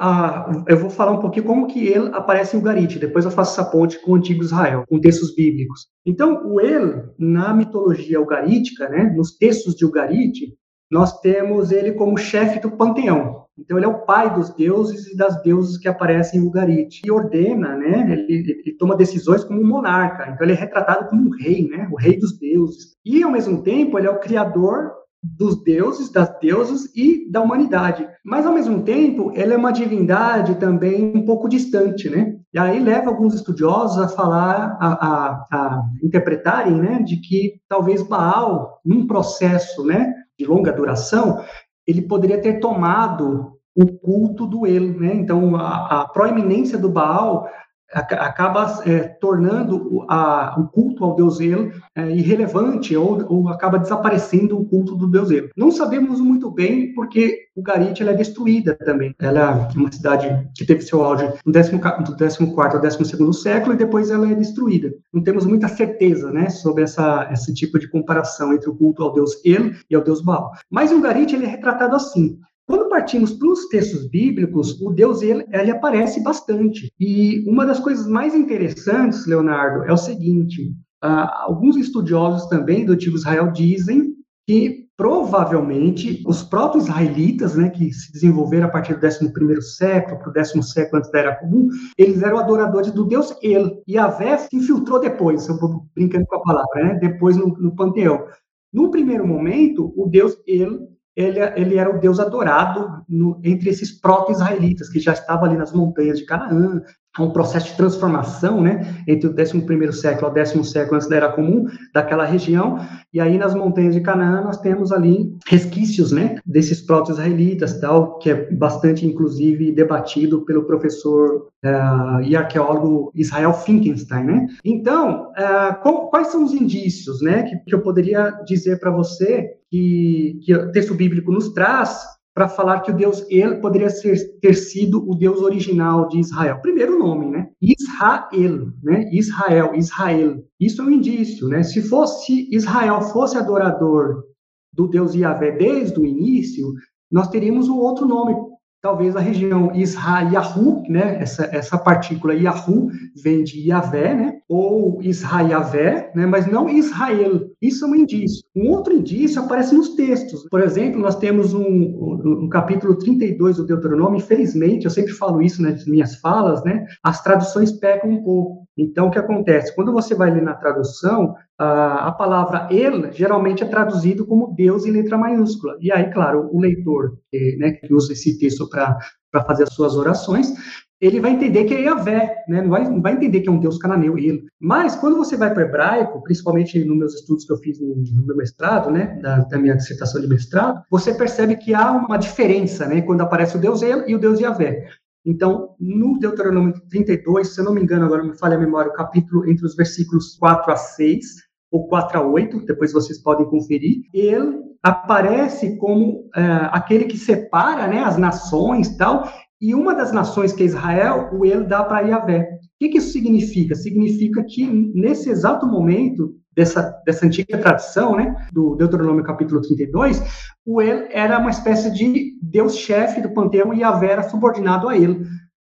[0.65, 3.69] eu vou falar um pouquinho como que ele aparece em Ugarit, depois eu faço essa
[3.69, 5.87] ponte com o Antigo Israel, com textos bíblicos.
[6.05, 10.55] Então, o El, na mitologia ugarítica, né, nos textos de Ugarit,
[10.89, 13.46] nós temos ele como chefe do panteão.
[13.57, 17.01] Então, ele é o pai dos deuses e das deusas que aparecem em Ugarit.
[17.03, 18.11] E ordena, né?
[18.11, 20.29] Ele, ele, toma decisões como um monarca.
[20.29, 21.87] Então, ele é retratado como um rei, né?
[21.91, 22.95] O rei dos deuses.
[23.05, 24.91] E, ao mesmo tempo, ele é o criador
[25.23, 28.07] dos deuses, das deusas e da humanidade.
[28.23, 32.37] Mas, ao mesmo tempo, ele é uma divindade também um pouco distante, né?
[32.53, 38.01] E aí leva alguns estudiosos a falar, a, a, a interpretarem, né, de que talvez
[38.01, 41.43] Baal, num processo, né, de longa duração,
[41.87, 45.13] ele poderia ter tomado o culto do El, né?
[45.13, 47.47] Então, a, a proeminência do Baal
[47.93, 54.59] acaba é, tornando a, o culto ao deus El é, irrelevante ou, ou, acaba desaparecendo
[54.59, 55.49] o culto do deus El.
[55.55, 59.15] Não sabemos muito bem porque o Garit é destruída também.
[59.19, 64.09] Ela é uma cidade que teve seu auge no 14 ao 12 século e depois
[64.09, 64.93] ela é destruída.
[65.13, 69.13] Não temos muita certeza né, sobre essa, esse tipo de comparação entre o culto ao
[69.13, 70.51] deus El e ao deus Baal.
[70.69, 72.39] Mas o Garit ele é retratado assim.
[72.67, 76.91] Quando partimos para os textos bíblicos, o Deus ele, ele, aparece bastante.
[76.99, 82.91] E uma das coisas mais interessantes, Leonardo, é o seguinte: uh, alguns estudiosos também do
[82.91, 84.13] antigo Israel dizem
[84.45, 90.29] que provavelmente os próprios israelitas, né, que se desenvolveram a partir do 11 século para
[90.29, 93.81] o décimo século antes da Era Comum, eles eram adoradores do Deus El.
[93.87, 97.47] E a Vé se infiltrou depois, eu vou brincando com a palavra, né, depois no,
[97.47, 98.25] no panteão.
[98.73, 103.91] No primeiro momento, o Deus El ele, ele era o Deus adorado no, entre esses
[103.99, 106.83] proto-israelitas, que já estavam ali nas montanhas de Canaã,
[107.19, 111.31] um processo de transformação, né, entre o 11º século ao décimo século antes da Era
[111.31, 112.77] Comum, daquela região,
[113.11, 118.29] e aí nas montanhas de Canaã nós temos ali resquícios, né, desses proto-israelitas, tal, que
[118.29, 124.47] é bastante, inclusive, debatido pelo professor uh, e arqueólogo Israel Finkenstein, né.
[124.63, 129.56] Então, uh, qual, quais são os indícios, né, que, que eu poderia dizer para você
[129.69, 131.99] que, que o texto bíblico nos traz
[132.33, 136.61] para falar que o Deus ele poderia ser, ter sido o Deus original de Israel.
[136.61, 137.49] Primeiro nome, né?
[137.59, 139.09] Israel, né?
[139.11, 140.43] Israel, Israel.
[140.59, 141.63] Isso é um indício, né?
[141.63, 144.23] Se fosse Israel fosse adorador
[144.71, 146.71] do Deus Yahvé desde o início,
[147.11, 148.35] nós teríamos um outro nome
[148.81, 152.89] talvez a região Israyahu, né, essa, essa partícula Yahu
[153.21, 157.49] vem de Yahvé, né, ou Israyavé, né, mas não Israel.
[157.61, 158.43] Isso é um indício.
[158.55, 160.47] Um outro indício aparece nos textos.
[160.49, 165.41] Por exemplo, nós temos um, um, um capítulo 32 do Deuteronômio, infelizmente, eu sempre falo
[165.41, 168.67] isso nas minhas falas, né, as traduções pecam um pouco.
[168.77, 169.75] Então, o que acontece?
[169.75, 174.85] Quando você vai ler na tradução, a, a palavra El geralmente é traduzido como Deus
[174.85, 175.77] em letra maiúscula.
[175.81, 179.95] E aí, claro, o leitor que, né, que usa esse texto para fazer as suas
[179.95, 180.53] orações,
[180.99, 182.61] ele vai entender que é Yahvé, né?
[182.61, 184.45] não, vai, não vai entender que é um deus cananeu, ele.
[184.59, 187.95] Mas quando você vai para o hebraico, principalmente nos meus estudos que eu fiz no,
[187.95, 192.17] no meu mestrado, né, da, da, minha dissertação de mestrado, você percebe que há uma
[192.17, 194.87] diferença né, quando aparece o deus El e o deus Yahvé.
[195.23, 198.93] Então, no Deuteronômio 32, se eu não me engano, agora me falha a memória, o
[198.93, 204.01] capítulo entre os versículos 4 a 6, ou 4 a 8, depois vocês podem conferir,
[204.13, 209.27] ele aparece como é, aquele que separa né, as nações tal,
[209.59, 212.41] e uma das nações que é Israel, o ele dá para Yahvé.
[212.41, 213.75] O que, que isso significa?
[213.75, 220.21] Significa que nesse exato momento dessa, dessa antiga tradição, né, do Deuteronômio capítulo 32,
[220.65, 225.25] o El era uma espécie de deus-chefe do panteão e Yahvé era subordinado a ele.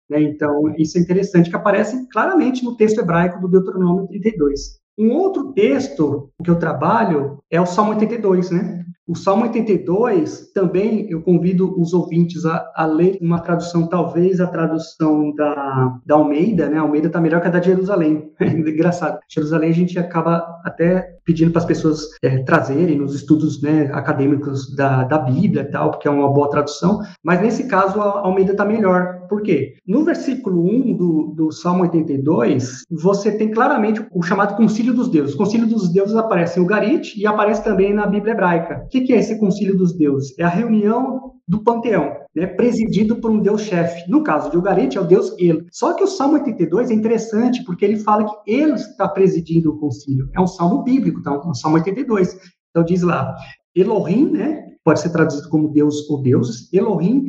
[0.10, 0.22] Né?
[0.22, 4.79] Então, isso é interessante, que aparece claramente no texto hebraico do Deuteronômio 32.
[5.00, 8.84] Um outro texto que eu trabalho é o Salmo 82, né?
[9.08, 14.46] O Salmo 82, também eu convido os ouvintes a, a ler uma tradução, talvez a
[14.46, 16.78] tradução da, da Almeida, né?
[16.78, 18.30] A Almeida está melhor que a da Jerusalém.
[18.40, 19.20] Engraçado.
[19.28, 24.76] Jerusalém a gente acaba até pedindo para as pessoas é, trazerem nos estudos né, acadêmicos
[24.76, 28.54] da, da Bíblia e tal, porque é uma boa tradução, mas nesse caso a Almeida
[28.54, 29.28] está melhor.
[29.30, 29.76] Por quê?
[29.86, 35.36] No versículo 1 do, do Salmo 82, você tem claramente o chamado concílio dos deuses.
[35.36, 38.82] O concílio dos deuses aparece em Ugarit e aparece também na Bíblia hebraica.
[38.86, 40.34] O que é esse concílio dos deuses?
[40.40, 44.10] É a reunião do panteão, né, presidido por um deus chefe.
[44.10, 45.66] No caso de Ugarit, é o deus El.
[45.72, 49.80] Só que o Salmo 82 é interessante porque ele fala que ele está presidindo o
[49.80, 50.30] concílio.
[50.34, 51.32] É um salmo bíblico, tá?
[51.32, 52.38] um Salmo 82.
[52.70, 53.36] Então diz lá,
[53.76, 57.26] Elohim, né, pode ser traduzido como Deus ou deuses, Elohim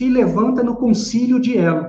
[0.00, 1.88] se levanta no concílio de El.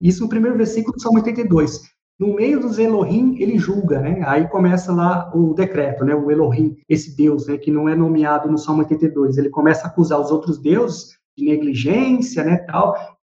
[0.00, 1.94] Isso no primeiro versículo do Salmo 82.
[2.18, 4.22] No meio dos Elohim, ele julga, né?
[4.24, 6.14] Aí começa lá o decreto, né?
[6.14, 7.56] O Elohim, esse Deus, né?
[7.56, 9.36] Que não é nomeado no Salmo 82.
[9.36, 12.58] Ele começa a acusar os outros deuses de negligência, né?
[12.58, 12.94] Tal.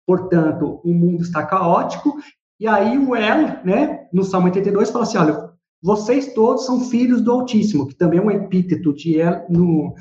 [0.07, 2.17] Portanto, o mundo está caótico.
[2.59, 4.07] E aí o El, né?
[4.13, 5.51] No Salmo 82 fala assim, olha,
[5.83, 9.95] vocês todos são filhos do Altíssimo, que também é um epíteto de El no,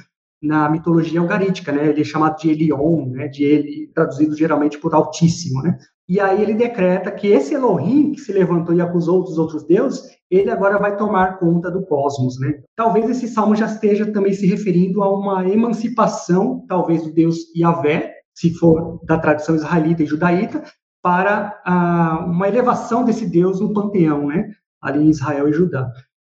[0.45, 1.87] na mitologia algarítica, né?
[1.87, 3.27] Ele é chamado de Elion, né?
[3.27, 5.77] De ele traduzido geralmente por Altíssimo, né?
[6.07, 10.03] E aí ele decreta que esse Elohim que se levantou e acusou dos outros deuses,
[10.29, 12.61] ele agora vai tomar conta do cosmos, né?
[12.75, 18.13] Talvez esse salmo já esteja também se referindo a uma emancipação, talvez do deus Yahvé,
[18.35, 20.63] se for da tradição israelita e judaíta,
[21.01, 24.51] para ah, uma elevação desse deus no panteão, né?
[24.81, 25.91] Ali em Israel e Judá.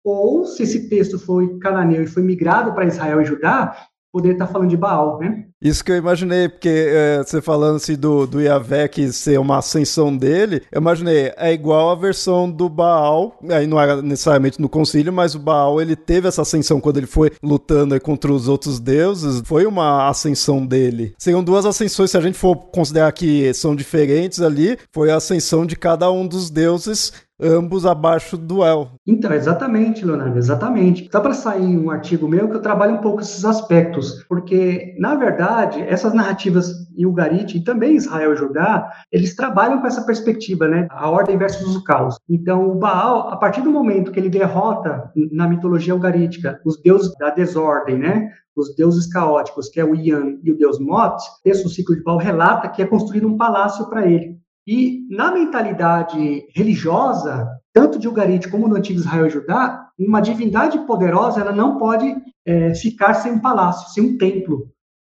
[0.04, 3.76] Ou, se esse texto foi cananeu e foi migrado para Israel e Judá,
[4.12, 5.44] poderia estar falando de Baal, né?
[5.60, 10.16] Isso que eu imaginei, porque é, você falando assim do, do Yavek ser uma ascensão
[10.16, 15.12] dele, eu imaginei, é igual a versão do Baal, aí não era necessariamente no concílio,
[15.12, 19.42] mas o Baal ele teve essa ascensão quando ele foi lutando contra os outros deuses,
[19.44, 21.14] foi uma ascensão dele.
[21.18, 25.66] Seriam duas ascensões, se a gente for considerar que são diferentes ali, foi a ascensão
[25.66, 28.88] de cada um dos deuses ambos abaixo do El.
[29.06, 31.08] Então, exatamente, Leonardo, exatamente.
[31.10, 35.14] Dá para sair um artigo meu que eu trabalho um pouco esses aspectos, porque, na
[35.14, 40.66] verdade, essas narrativas e o Garit, e também Israel Judá, eles trabalham com essa perspectiva,
[40.66, 40.88] né?
[40.90, 42.18] A ordem versus o caos.
[42.28, 47.12] Então, o Baal, a partir do momento que ele derrota na mitologia algarítica os deuses
[47.18, 48.30] da desordem, né?
[48.56, 52.18] os deuses caóticos, que é o Ian e o deus Mot, esse ciclo de Baal
[52.18, 54.36] relata que é construído um palácio para ele.
[54.70, 60.78] E na mentalidade religiosa, tanto de Ugarit como no antigo Israel e Judá, uma divindade
[60.80, 64.68] poderosa ela não pode é, ficar sem um palácio, sem um templo,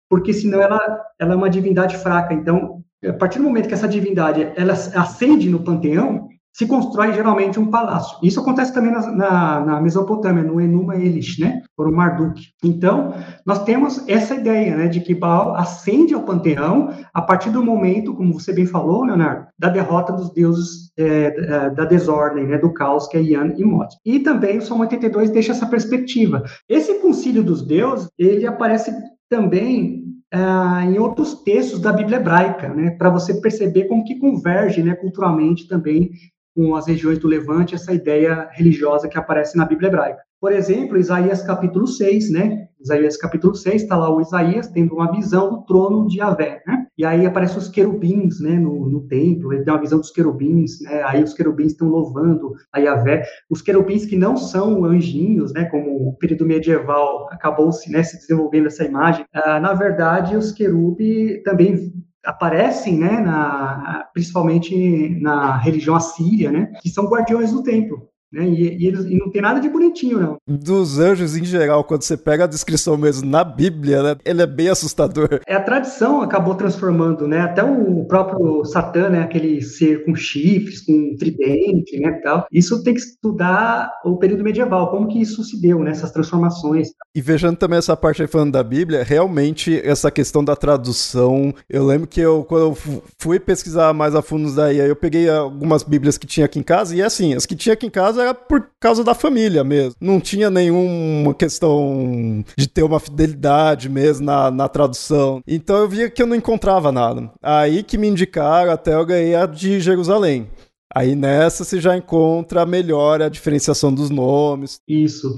[0.08, 0.78] porque senão ela,
[1.18, 2.32] ela é uma divindade fraca.
[2.32, 7.60] Então, a partir do momento que essa divindade ela ascende no panteão, se constrói geralmente
[7.60, 8.18] um palácio.
[8.22, 11.62] Isso acontece também na, na, na Mesopotâmia, no Enuma Elish, né?
[11.76, 12.40] Por Marduk.
[12.64, 13.14] Então,
[13.46, 18.14] nós temos essa ideia, né, de que Baal ascende ao panteão a partir do momento,
[18.14, 23.06] como você bem falou, Leonardo, da derrota dos deuses é, da desordem, né, do caos,
[23.06, 23.94] que é Ian e Mot.
[24.04, 26.42] E também o Salmo 82 deixa essa perspectiva.
[26.68, 28.92] Esse concílio dos deuses, ele aparece
[29.30, 34.82] também ah, em outros textos da Bíblia hebraica, né, para você perceber como que converge,
[34.82, 36.10] né, culturalmente também
[36.58, 40.18] com as regiões do Levante, essa ideia religiosa que aparece na Bíblia hebraica.
[40.40, 42.66] Por exemplo, Isaías capítulo 6, né?
[42.80, 46.86] Isaías capítulo 6, está lá o Isaías tendo uma visão do trono de Yahvé, né?
[46.98, 50.80] E aí aparecem os querubins, né, no, no templo, ele tem uma visão dos querubins,
[50.82, 51.00] né?
[51.04, 53.22] Aí os querubins estão louvando a Yahvé.
[53.48, 58.66] Os querubins que não são anjinhos, né, como o período medieval acabou-se, né, se desenvolvendo
[58.66, 59.24] essa imagem.
[59.32, 61.92] Ah, na verdade, os querubins também
[62.24, 68.07] aparecem, né, na, principalmente na religião assíria, né, que são guardiões do templo.
[68.32, 68.48] Né?
[68.48, 70.36] E, e, eles, e não tem nada de bonitinho, não.
[70.46, 74.16] Dos anjos em geral, quando você pega a descrição mesmo na Bíblia, né?
[74.24, 75.40] Ele é bem assustador.
[75.46, 77.40] É, a tradição acabou transformando, né?
[77.40, 79.22] Até o próprio Satã, né?
[79.22, 82.20] Aquele ser com chifres, com tridente, né?
[82.22, 82.46] Tal.
[82.52, 85.90] Isso tem que estudar o período medieval, como que isso se deu, né?
[85.90, 86.88] Essas transformações.
[87.14, 91.84] E vejando também essa parte aí falando da Bíblia, realmente essa questão da tradução, eu
[91.84, 96.18] lembro que eu, quando eu fui pesquisar mais a fundo daí, eu peguei algumas Bíblias
[96.18, 98.70] que tinha aqui em casa, e assim, as que tinha aqui em casa era por
[98.80, 99.94] causa da família mesmo.
[100.00, 105.42] Não tinha nenhuma questão de ter uma fidelidade mesmo na, na tradução.
[105.46, 107.30] Então eu via que eu não encontrava nada.
[107.42, 110.48] Aí que me indicaram, até eu ganhei a de Jerusalém.
[110.94, 114.80] Aí nessa você já encontra melhor a diferenciação dos nomes.
[114.88, 115.34] Isso.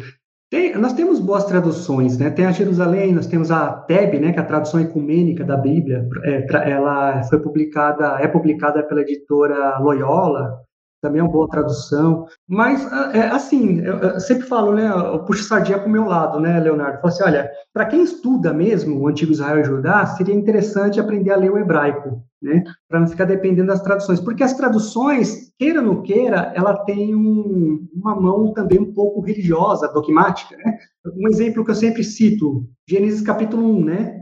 [0.50, 2.28] Tem, nós temos boas traduções, né?
[2.28, 4.32] Tem a Jerusalém, nós temos a Teb, né?
[4.32, 6.08] Que é a tradução ecumênica da Bíblia.
[6.24, 10.58] É, ela foi publicada, é publicada pela editora Loyola
[11.00, 12.26] também é uma boa tradução.
[12.48, 16.58] Mas, é, assim, eu sempre falo, né, eu puxo sardinha para o meu lado, né,
[16.60, 16.96] Leonardo?
[16.96, 21.00] Eu falo assim, olha, para quem estuda mesmo o Antigo Israel e Judá, seria interessante
[21.00, 24.20] aprender a ler o hebraico, né, para não ficar dependendo das traduções.
[24.20, 29.20] Porque as traduções, queira ou não queira, ela tem um, uma mão também um pouco
[29.20, 30.78] religiosa, dogmática, né?
[31.16, 34.20] Um exemplo que eu sempre cito, Gênesis capítulo 1, né?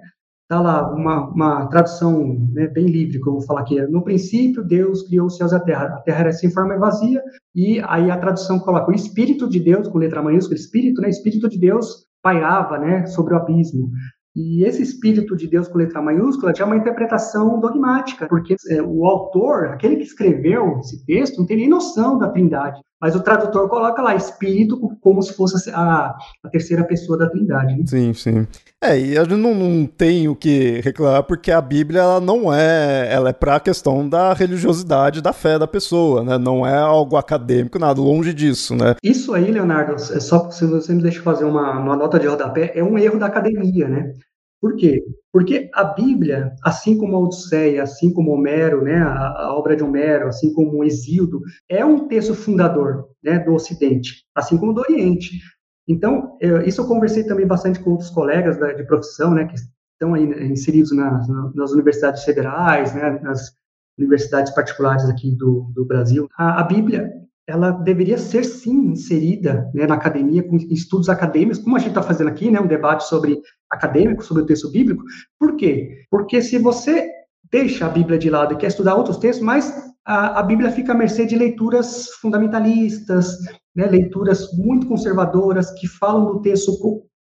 [0.50, 3.78] Está lá uma, uma tradução né, bem livre, que eu vou falar aqui.
[3.82, 5.84] No princípio, Deus criou os céus e a terra.
[5.88, 7.22] A terra era sem forma e vazia,
[7.54, 11.10] e aí a tradução coloca o Espírito de Deus, com letra maiúscula, Espírito, né?
[11.10, 13.90] Espírito de Deus pairava né, sobre o abismo.
[14.34, 19.04] E esse Espírito de Deus com letra maiúscula tinha uma interpretação dogmática, porque é, o
[19.04, 22.80] autor, aquele que escreveu esse texto, não tem nem noção da trindade.
[23.00, 27.76] Mas o tradutor coloca lá espírito como se fosse a, a terceira pessoa da Trindade.
[27.76, 27.84] Né?
[27.86, 28.46] Sim, sim.
[28.82, 32.52] É, e a gente não, não tem o que reclamar porque a Bíblia ela não
[32.52, 36.38] é, ela é para a questão da religiosidade, da fé da pessoa, né?
[36.38, 38.94] Não é algo acadêmico, nada longe disso, né?
[39.02, 42.72] Isso aí, Leonardo, é só se você me deixa fazer uma, uma nota de rodapé,
[42.74, 44.12] é um erro da academia, né?
[44.60, 45.04] Por quê?
[45.32, 49.84] Porque a Bíblia, assim como a Odisseia, assim como Homero, né, a, a obra de
[49.84, 55.38] Homero, assim como Exíodo, é um texto fundador né, do Ocidente, assim como do Oriente.
[55.86, 59.54] Então, eu, isso eu conversei também bastante com outros colegas da, de profissão, né, que
[59.54, 63.52] estão aí inseridos nas, nas universidades federais, né, nas
[63.98, 66.28] universidades particulares aqui do, do Brasil.
[66.36, 67.10] A, a Bíblia,
[67.48, 72.02] ela deveria ser sim inserida né, na academia, com estudos acadêmicos, como a gente está
[72.02, 75.02] fazendo aqui, né, um debate sobre acadêmico, sobre o texto bíblico.
[75.38, 76.04] Por quê?
[76.10, 77.08] Porque se você
[77.50, 79.74] deixa a Bíblia de lado e quer estudar outros textos, mas
[80.04, 83.38] a, a Bíblia fica à mercê de leituras fundamentalistas,
[83.74, 86.78] né, leituras muito conservadoras, que falam do texto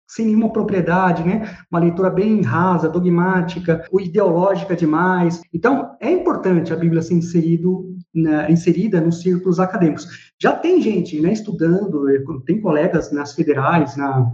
[0.07, 1.57] sem nenhuma propriedade, né?
[1.71, 5.41] Uma leitura bem rasa, dogmática, ou ideológica demais.
[5.53, 10.31] Então, é importante a Bíblia ser inserido, né, inserida nos círculos acadêmicos.
[10.41, 12.05] Já tem gente, né, estudando,
[12.45, 14.31] tem colegas nas federais, na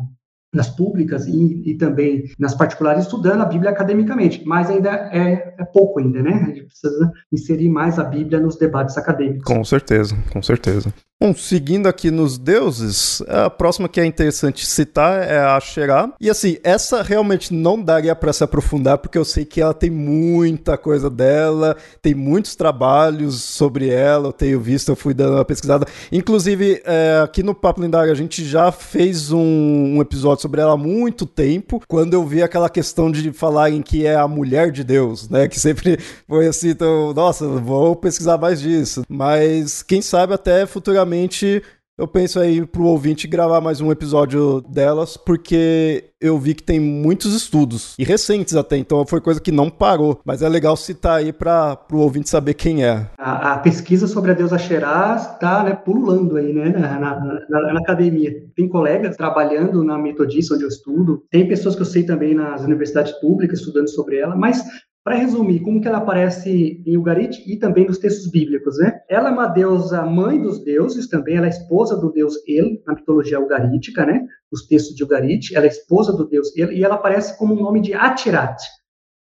[0.54, 5.66] nas públicas e, e, também nas particulares estudando a Bíblia academicamente, mas ainda é, é,
[5.66, 6.34] pouco ainda, né?
[6.34, 9.44] A gente precisa inserir mais a Bíblia nos debates acadêmicos.
[9.44, 10.92] Com certeza, com certeza.
[11.22, 16.14] Bom, seguindo aqui nos deuses, a próxima que é interessante citar é a Xerá.
[16.18, 19.90] E assim, essa realmente não daria para se aprofundar, porque eu sei que ela tem
[19.90, 25.44] muita coisa dela, tem muitos trabalhos sobre ela, eu tenho visto, eu fui dando uma
[25.44, 25.86] pesquisada.
[26.10, 29.42] Inclusive, é, aqui no Papo Lendário, a gente já fez um,
[29.98, 34.06] um, episódio sobre ela há muito tempo, quando eu vi aquela questão de falarem que
[34.06, 35.50] é a mulher de Deus, né?
[35.50, 36.00] Que sempre
[36.30, 39.04] foi assim, então, nossa, vou pesquisar mais disso.
[39.10, 41.62] Mas quem sabe até futuramente futuramente
[41.98, 46.80] eu penso aí pro ouvinte gravar mais um episódio delas, porque eu vi que tem
[46.80, 50.22] muitos estudos, e recentes até, então foi coisa que não parou.
[50.24, 53.06] Mas é legal citar aí para pro ouvinte saber quem é.
[53.18, 57.74] A, a pesquisa sobre a deusa Xerá está né, pululando aí, né, na, na, na,
[57.74, 58.34] na, academia.
[58.56, 62.64] Tem colegas trabalhando na metodista onde eu estudo, tem pessoas que eu sei também nas
[62.64, 64.64] universidades públicas estudando sobre ela, mas
[65.10, 69.00] para resumir, como que ela aparece em Ugarit e também nos textos bíblicos, né?
[69.10, 72.94] Ela é uma deusa mãe dos deuses também, ela é esposa do deus El, na
[72.94, 74.24] mitologia ugarítica, né?
[74.52, 77.60] Os textos de Ugarit, ela é esposa do deus El, e ela aparece como o
[77.60, 78.62] nome de Atirat,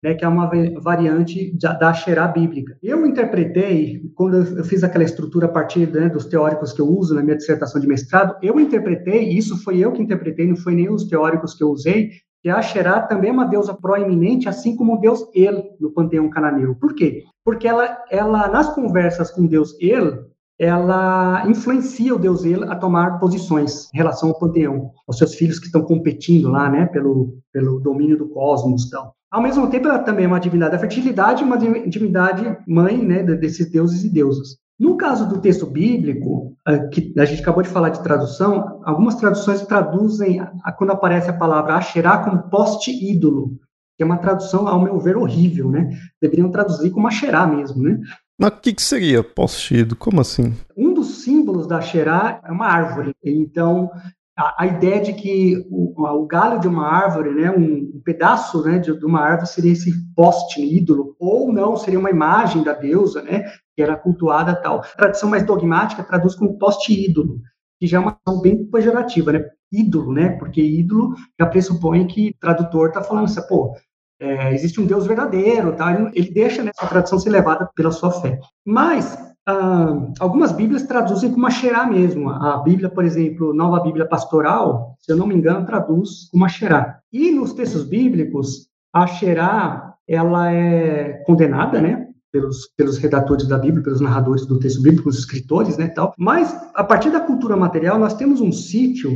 [0.05, 0.49] né, que é uma
[0.81, 2.79] variante da Asherá bíblica.
[2.81, 7.13] Eu interpretei, quando eu fiz aquela estrutura a partir né, dos teóricos que eu uso
[7.13, 10.89] na minha dissertação de mestrado, eu interpretei, isso foi eu que interpretei, não foi nem
[10.89, 12.11] os teóricos que eu usei,
[12.43, 16.75] que Asherá também é uma deusa proeminente, assim como o deus El no panteão cananeu.
[16.75, 17.23] Por quê?
[17.45, 20.27] Porque ela, ela nas conversas com o deus El,
[20.59, 25.61] ela influencia o deus El a tomar posições em relação ao panteão, aos seus filhos
[25.61, 29.15] que estão competindo lá, né, pelo, pelo domínio do cosmos tal.
[29.31, 33.71] Ao mesmo tempo, ela também é uma divindade da fertilidade, uma divindade mãe, né, desses
[33.71, 34.59] deuses e deusas.
[34.83, 36.57] No caso do texto bíblico,
[36.91, 40.45] que a gente acabou de falar de tradução, algumas traduções traduzem
[40.77, 43.61] quando aparece a palavra Asherá como poste ídolo,
[43.97, 45.89] que é uma tradução, ao meu ver, horrível, né?
[46.21, 48.01] Deveriam traduzir como Asherá mesmo, né?
[48.37, 50.01] Mas o que, que seria poste ídolo?
[50.01, 50.53] Como assim?
[50.77, 53.15] Um dos símbolos da Asherá é uma árvore.
[53.23, 53.89] Então,
[54.37, 58.65] a, a ideia de que o, o, galho de uma árvore, né, um, um pedaço
[58.65, 62.73] né, de, de, uma árvore seria esse poste ídolo, ou não, seria uma imagem da
[62.73, 63.45] deusa, né,
[63.83, 64.81] era cultuada tal.
[64.81, 67.41] A tradição mais dogmática traduz como poste ídolo,
[67.79, 72.31] que já é uma ação bem pejorativa, né, ídolo, né, porque ídolo já pressupõe que
[72.31, 73.75] o tradutor está falando assim, pô,
[74.21, 75.93] é, existe um Deus verdadeiro, tá?
[75.93, 78.39] ele, ele deixa né, essa tradição ser levada pela sua fé.
[78.65, 82.31] Mas ah, algumas Bíblias traduzem como Asherá mesmo.
[82.31, 87.01] A Bíblia, por exemplo, Nova Bíblia Pastoral, se eu não me engano, traduz como Asherá.
[87.13, 92.02] E nos textos bíblicos, a Asherá, ela é condenada, né?
[92.33, 96.15] Pelos, pelos redatores da Bíblia, pelos narradores do texto bíblico, os escritores, né, tal.
[96.19, 99.11] Mas, a partir da cultura material, nós temos um sítio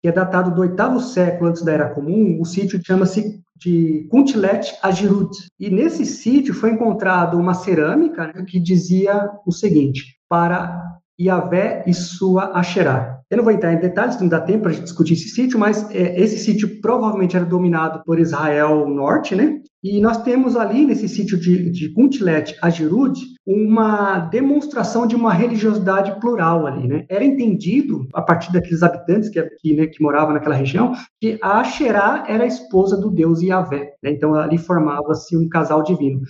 [0.00, 4.74] que é datado do oitavo século antes da Era Comum, o sítio chama-se de Kuntilet
[4.82, 5.30] Ajirut.
[5.58, 11.94] E nesse sítio foi encontrado uma cerâmica né, que dizia o seguinte: para Yahvé e
[11.94, 13.13] sua Asherá.
[13.34, 16.20] Eu não vou entrar em detalhes, não dá tempo para discutir esse sítio, mas é,
[16.20, 19.60] esse sítio provavelmente era dominado por Israel Norte, né?
[19.82, 26.20] E nós temos ali, nesse sítio de, de Kuntilet Ajirud, uma demonstração de uma religiosidade
[26.20, 27.04] plural ali, né?
[27.08, 31.58] Era entendido, a partir daqueles habitantes que, que, né, que moravam naquela região, que a
[31.58, 33.94] Asherá era a esposa do deus Yahvé.
[34.00, 34.12] Né?
[34.12, 36.20] Então, ali formava-se um casal divino.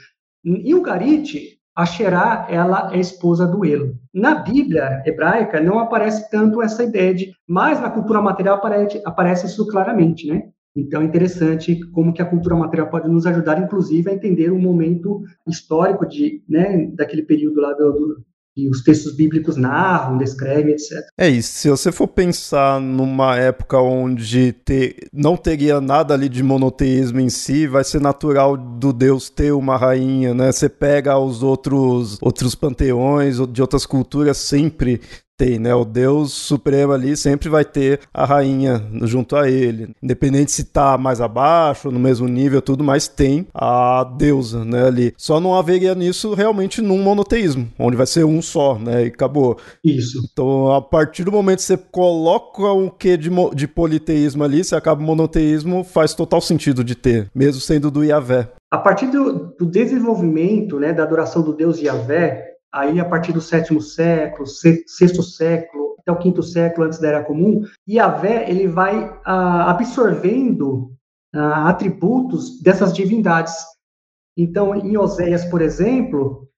[0.42, 3.98] E o Garite, a Xerá, ela é esposa do Elo.
[4.12, 9.46] Na Bíblia hebraica não aparece tanto essa ideia de, mas na cultura material aparece, aparece
[9.46, 10.42] isso claramente, né?
[10.76, 14.58] Então é interessante como que a cultura material pode nos ajudar, inclusive, a entender o
[14.58, 18.24] momento histórico de, né, daquele período lá do, do
[18.54, 21.00] que os textos bíblicos narram, descrevem, etc.
[21.18, 21.58] É isso.
[21.58, 27.28] Se você for pensar numa época onde ter, não teria nada ali de monoteísmo em
[27.28, 30.52] si, vai ser natural do Deus ter uma rainha, né?
[30.52, 35.00] Você pega os outros outros panteões de outras culturas sempre
[35.36, 35.74] tem, né?
[35.74, 39.94] O Deus Supremo ali sempre vai ter a rainha junto a ele.
[40.02, 45.14] Independente se tá mais abaixo, no mesmo nível, tudo, mas tem a deusa, né, ali.
[45.16, 49.04] Só não haveria nisso realmente num monoteísmo, onde vai ser um só, né?
[49.04, 49.58] E acabou.
[49.82, 50.20] Isso.
[50.32, 54.76] Então, a partir do momento que você coloca um quê de, de politeísmo ali, você
[54.76, 58.52] acaba o monoteísmo, faz total sentido de ter, mesmo sendo do Yahvé.
[58.70, 63.40] A partir do, do desenvolvimento, né, da adoração do Deus Yahvé, Aí, a partir do
[63.40, 69.16] sétimo século, sexto século, até o quinto século antes da Era Comum, Yahvé ele vai
[69.24, 70.92] ah, absorvendo
[71.32, 73.54] ah, atributos dessas divindades.
[74.36, 76.48] Então, em Oséias, por exemplo,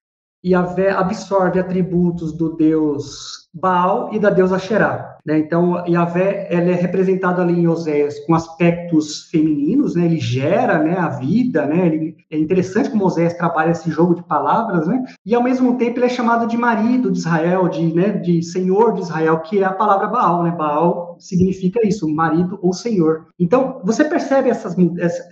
[0.47, 5.17] Yahvé absorve atributos do deus Baal e da deusa Xerá.
[5.25, 5.39] Né?
[5.39, 10.05] Então, Yahvé ela é representado ali em Oséias com aspectos femininos, né?
[10.05, 11.87] ele gera né, a vida, né?
[11.87, 15.03] ele, é interessante como Oséias trabalha esse jogo de palavras, né?
[15.25, 18.93] e ao mesmo tempo ele é chamado de marido de Israel, de, né, de senhor
[18.93, 20.43] de Israel, que é a palavra Baal.
[20.45, 20.51] Né?
[20.51, 23.27] Baal significa isso, marido ou senhor.
[23.39, 24.77] Então, você percebe essas,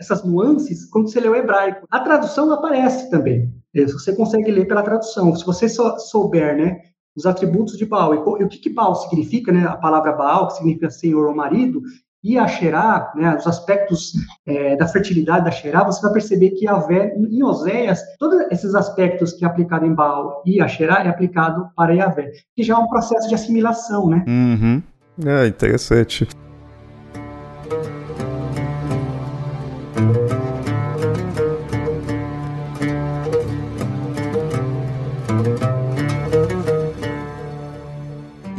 [0.00, 1.86] essas nuances quando você lê o hebraico.
[1.90, 3.52] A tradução aparece também.
[3.74, 5.34] Você consegue ler pela tradução.
[5.34, 6.80] Se você souber, né,
[7.16, 8.14] os atributos de Baal.
[8.14, 9.64] E, o que, que Baal significa, né?
[9.66, 11.82] A palavra Baal, que significa senhor ou marido,
[12.24, 14.14] e a Xerá, né, os aspectos
[14.46, 18.74] é, da fertilidade da Xerá, você vai perceber que a Vé, em Oséias, todos esses
[18.74, 22.74] aspectos que é aplicado em Baal e a Xerá é aplicado para Yahvé, que já
[22.74, 24.24] é um processo de assimilação, né?
[24.26, 24.82] Uhum.
[25.26, 26.26] É, interessante.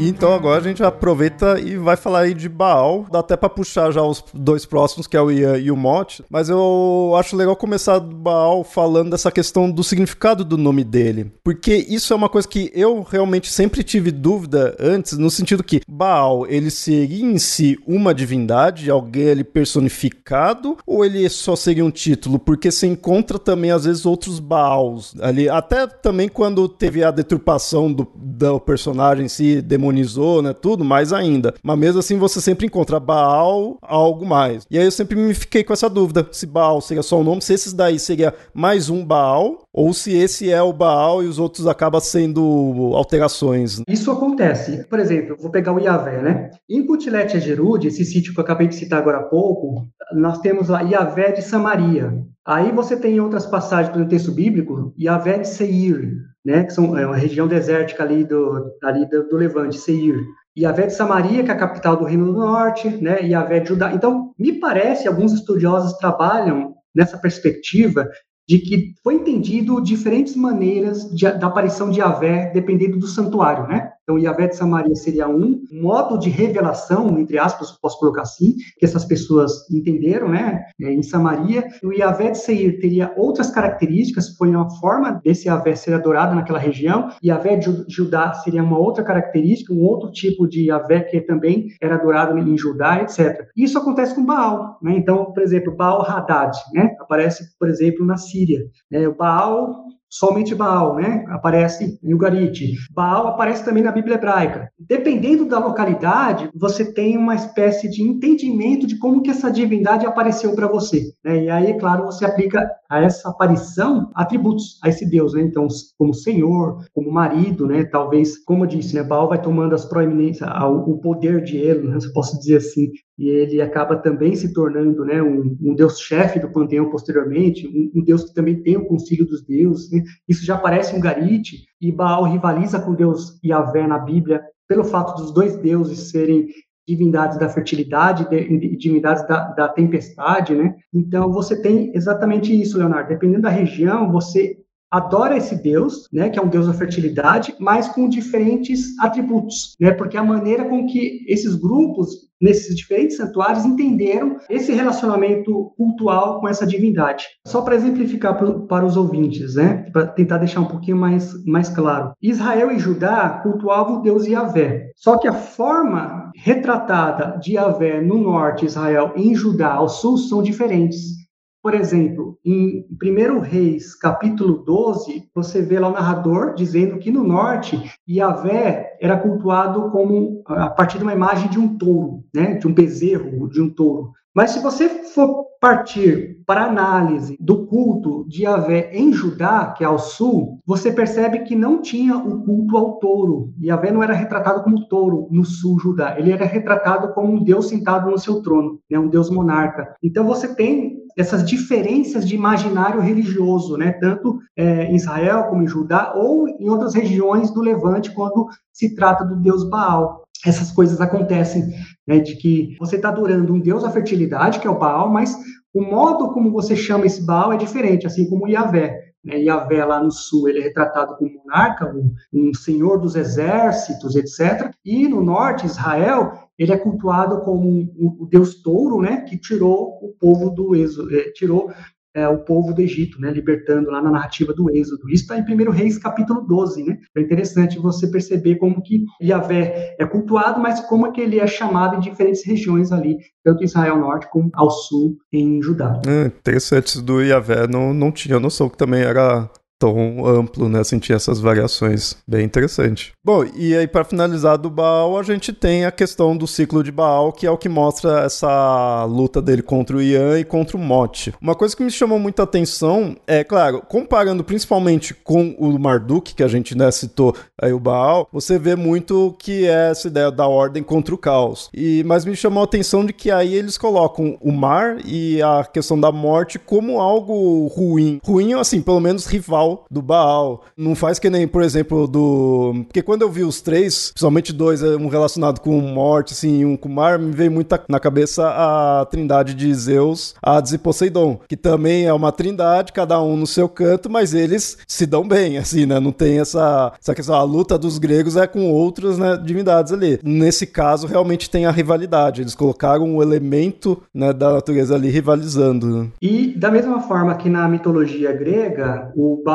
[0.08, 3.08] Então agora a gente aproveita e vai falar aí de Baal.
[3.12, 6.24] Dá até pra puxar já os dois próximos, que é o Ian e o Mot.
[6.30, 11.32] Mas eu acho legal começar do Baal falando dessa questão do significado do nome dele.
[11.44, 15.82] Porque isso é uma coisa que eu realmente sempre tive dúvida antes, no sentido que
[15.88, 21.92] Baal, ele seria em si uma divindade, alguém ali personificado, ou ele só seria um
[21.92, 22.38] título?
[22.38, 25.50] Porque se encontra também, às vezes, outros Baals ali.
[25.50, 30.84] Até também quando teve a deturpação do, do personagem em si, demonizado demonizou, né, tudo,
[30.84, 31.54] mais ainda.
[31.64, 34.66] Mas mesmo assim você sempre encontra Baal, algo mais.
[34.70, 37.24] E aí eu sempre me fiquei com essa dúvida, se Baal seria só o um
[37.24, 41.28] nome, se esses daí seria mais um Baal, ou se esse é o Baal e
[41.28, 43.82] os outros acabam sendo alterações.
[43.88, 44.86] Isso acontece.
[44.90, 46.52] Por exemplo, vou pegar o Yahvé, né?
[46.70, 50.68] Em Kutilet Gerud, esse sítio que eu acabei de citar agora há pouco, nós temos
[50.68, 52.14] lá Yahvé de Samaria.
[52.46, 56.14] Aí você tem outras passagens do texto bíblico, Yahvé de Seir,
[56.46, 60.24] né, que são, é uma região desértica ali do, ali do, do Levante, Seir.
[60.56, 63.44] E a de Samaria, que é a capital do Reino do Norte, né, e a
[63.44, 63.94] de Judá.
[63.94, 68.08] Então, me parece, alguns estudiosos trabalham nessa perspectiva
[68.48, 73.92] de que foi entendido diferentes maneiras de, da aparição de Yahvé dependendo do santuário, né?
[74.06, 78.86] Então, Yahvé de Samaria seria um modo de revelação, entre aspas, posso colocar assim, que
[78.86, 81.68] essas pessoas entenderam, né, é, em Samaria.
[81.84, 86.60] O Yahvé de Seir teria outras características, foi uma forma desse Yahvé ser adorado naquela
[86.60, 87.10] região.
[87.24, 91.96] Yahvé de Judá seria uma outra característica, um outro tipo de Yahvé que também era
[91.96, 93.48] adorado em Judá, etc.
[93.58, 94.96] Isso acontece com Baal, né?
[94.96, 98.60] Então, por exemplo, Baal Haddad, né, aparece, por exemplo, na Síria.
[98.92, 101.26] É, o Baal somente Baal, né?
[101.30, 102.76] Aparece em Ugarit.
[102.92, 104.70] Baal aparece também na Bíblia hebraica.
[104.80, 110.56] Dependendo da localidade, você tem uma espécie de entendimento de como que essa divindade apareceu
[110.56, 111.12] para você.
[111.24, 111.44] Né?
[111.44, 115.42] E aí, claro, você aplica a essa aparição atributos a esse Deus, né?
[115.42, 115.68] Então,
[115.98, 117.84] como Senhor, como marido, né?
[117.84, 119.04] Talvez, como eu disse, né?
[119.04, 120.50] Baal vai tomando as proeminências,
[120.88, 122.00] o poder de ele, né?
[122.00, 126.52] se posso dizer assim, e ele acaba também se tornando né, um, um deus-chefe do
[126.52, 129.92] panteão posteriormente, um, um, deus que também tem o concílio dos deuses.
[129.92, 130.04] Né?
[130.28, 135.16] Isso já parece um garite, e Baal rivaliza com Deus Yahvé na Bíblia pelo fato
[135.16, 136.48] dos dois deuses serem
[136.88, 140.76] divindades da fertilidade, de, divindades da, da tempestade, né?
[140.94, 143.10] Então você tem exatamente isso, Leonardo.
[143.10, 144.58] Dependendo da região, você
[144.96, 149.92] adora esse Deus, né, que é um Deus da fertilidade, mas com diferentes atributos, né,
[149.92, 156.48] porque a maneira com que esses grupos nesses diferentes santuários entenderam esse relacionamento cultual com
[156.48, 157.26] essa divindade.
[157.48, 162.14] Só para exemplificar para os ouvintes, né, para tentar deixar um pouquinho mais mais claro.
[162.22, 164.92] Israel e Judá cultuavam o Deus Yahvé.
[164.96, 170.44] Só que a forma retratada de Yahvé no norte Israel em Judá ao sul são
[170.44, 171.25] diferentes.
[171.66, 177.24] Por exemplo, em 1 Reis, capítulo 12, você vê lá o narrador dizendo que no
[177.24, 182.54] norte, Yahvé era cultuado como a partir de uma imagem de um touro, né?
[182.54, 184.12] de um bezerro, de um touro.
[184.32, 189.88] Mas se você for partir para análise do culto de Yahvé em Judá, que é
[189.88, 193.52] ao sul, você percebe que não tinha o culto ao touro.
[193.60, 197.70] Yahvé não era retratado como touro no sul Judá, ele era retratado como um deus
[197.70, 199.00] sentado no seu trono, né?
[199.00, 199.96] um deus monarca.
[200.04, 203.94] Então você tem essas diferenças de imaginário religioso, né?
[203.94, 208.96] tanto é, em Israel como em Judá, ou em outras regiões do Levante, quando se
[208.96, 210.24] trata do deus Baal.
[210.46, 211.74] Essas coisas acontecem,
[212.06, 212.20] né?
[212.20, 215.38] de que você está adorando um deus da fertilidade, que é o Baal, mas
[215.74, 219.06] o modo como você chama esse Baal é diferente, assim como o Yahvé.
[219.26, 219.40] Né?
[219.40, 224.72] Yahvé lá no sul ele é retratado como monarca, um, um senhor dos exércitos, etc.
[224.86, 230.14] E no norte, Israel, ele é cultuado como o deus touro, né, que tirou o
[230.20, 231.74] povo do êxodo, é, tirou
[232.16, 235.10] é, o povo do Egito, né, libertando lá na narrativa do Êxodo.
[235.10, 236.98] Isso está em 1 Reis capítulo 12, né?
[237.16, 241.46] É interessante você perceber como que Yahvé é cultuado, mas como é que ele é
[241.46, 246.02] chamado em diferentes regiões ali, tanto em Israel Norte como ao sul em Judá.
[246.08, 249.50] É, interessante do Yahvé, não, não tinha noção que também era
[249.80, 250.84] tão amplo, né?
[250.84, 252.16] Sentir essas variações.
[252.28, 253.14] Bem interessante.
[253.24, 256.92] Bom, e aí para finalizar do Baal, a gente tem a questão do ciclo de
[256.92, 260.80] Baal, que é o que mostra essa luta dele contra o Ian e contra o
[260.80, 261.34] Mote.
[261.42, 266.44] Uma coisa que me chamou muita atenção é, claro, comparando principalmente com o Marduk, que
[266.44, 270.48] a gente né, citou aí o Baal, você vê muito que é essa ideia da
[270.48, 271.70] ordem contra o caos.
[271.74, 275.64] E mas me chamou a atenção de que aí eles colocam o mar e a
[275.64, 278.20] questão da morte como algo ruim.
[278.24, 280.64] Ruim, assim, pelo menos rival do Baal.
[280.78, 282.86] Não faz que nem, por exemplo, do.
[282.88, 286.78] Porque quando eu vi os três, principalmente dois, é, um relacionado com morte, assim, um
[286.78, 291.58] com mar, me veio muito na cabeça a trindade de Zeus, Hades e Poseidon, que
[291.58, 295.86] também é uma trindade, cada um no seu canto, mas eles se dão bem, assim,
[295.86, 296.00] né?
[296.00, 297.36] Não tem essa, essa questão.
[297.36, 300.20] A luta dos gregos é com outras né, divindades ali.
[300.24, 302.42] Nesse caso, realmente tem a rivalidade.
[302.42, 306.12] Eles colocaram um elemento né, da natureza ali rivalizando.
[306.22, 309.55] E da mesma forma que na mitologia grega, o Baal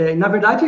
[0.00, 0.64] É, na verdade,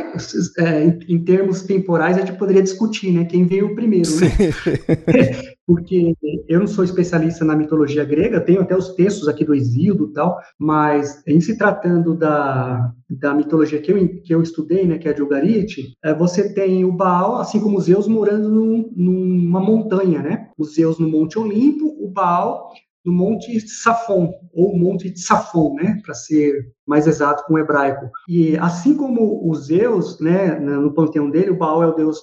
[0.59, 4.29] é, em, em, termos temporais, a gente poderia discutir, né, quem veio primeiro, né?
[5.67, 6.15] Porque
[6.47, 10.13] eu não sou especialista na mitologia grega, tenho até os textos aqui do Exíodo e
[10.13, 15.09] tal, mas em se tratando da, da mitologia que eu, que eu estudei, né, que
[15.09, 18.93] é a de Ugarit, é, você tem o Baal, assim como os Zeus, morando num,
[18.95, 20.49] numa montanha, né?
[20.59, 22.71] Os Zeus no Monte Olimpo, o Baal
[23.05, 28.09] no Monte Safon, ou Monte Safon, né, para ser mais exato com o hebraico.
[28.29, 32.21] E assim como os Zeus, né, no panteão dele, o Baal é o deus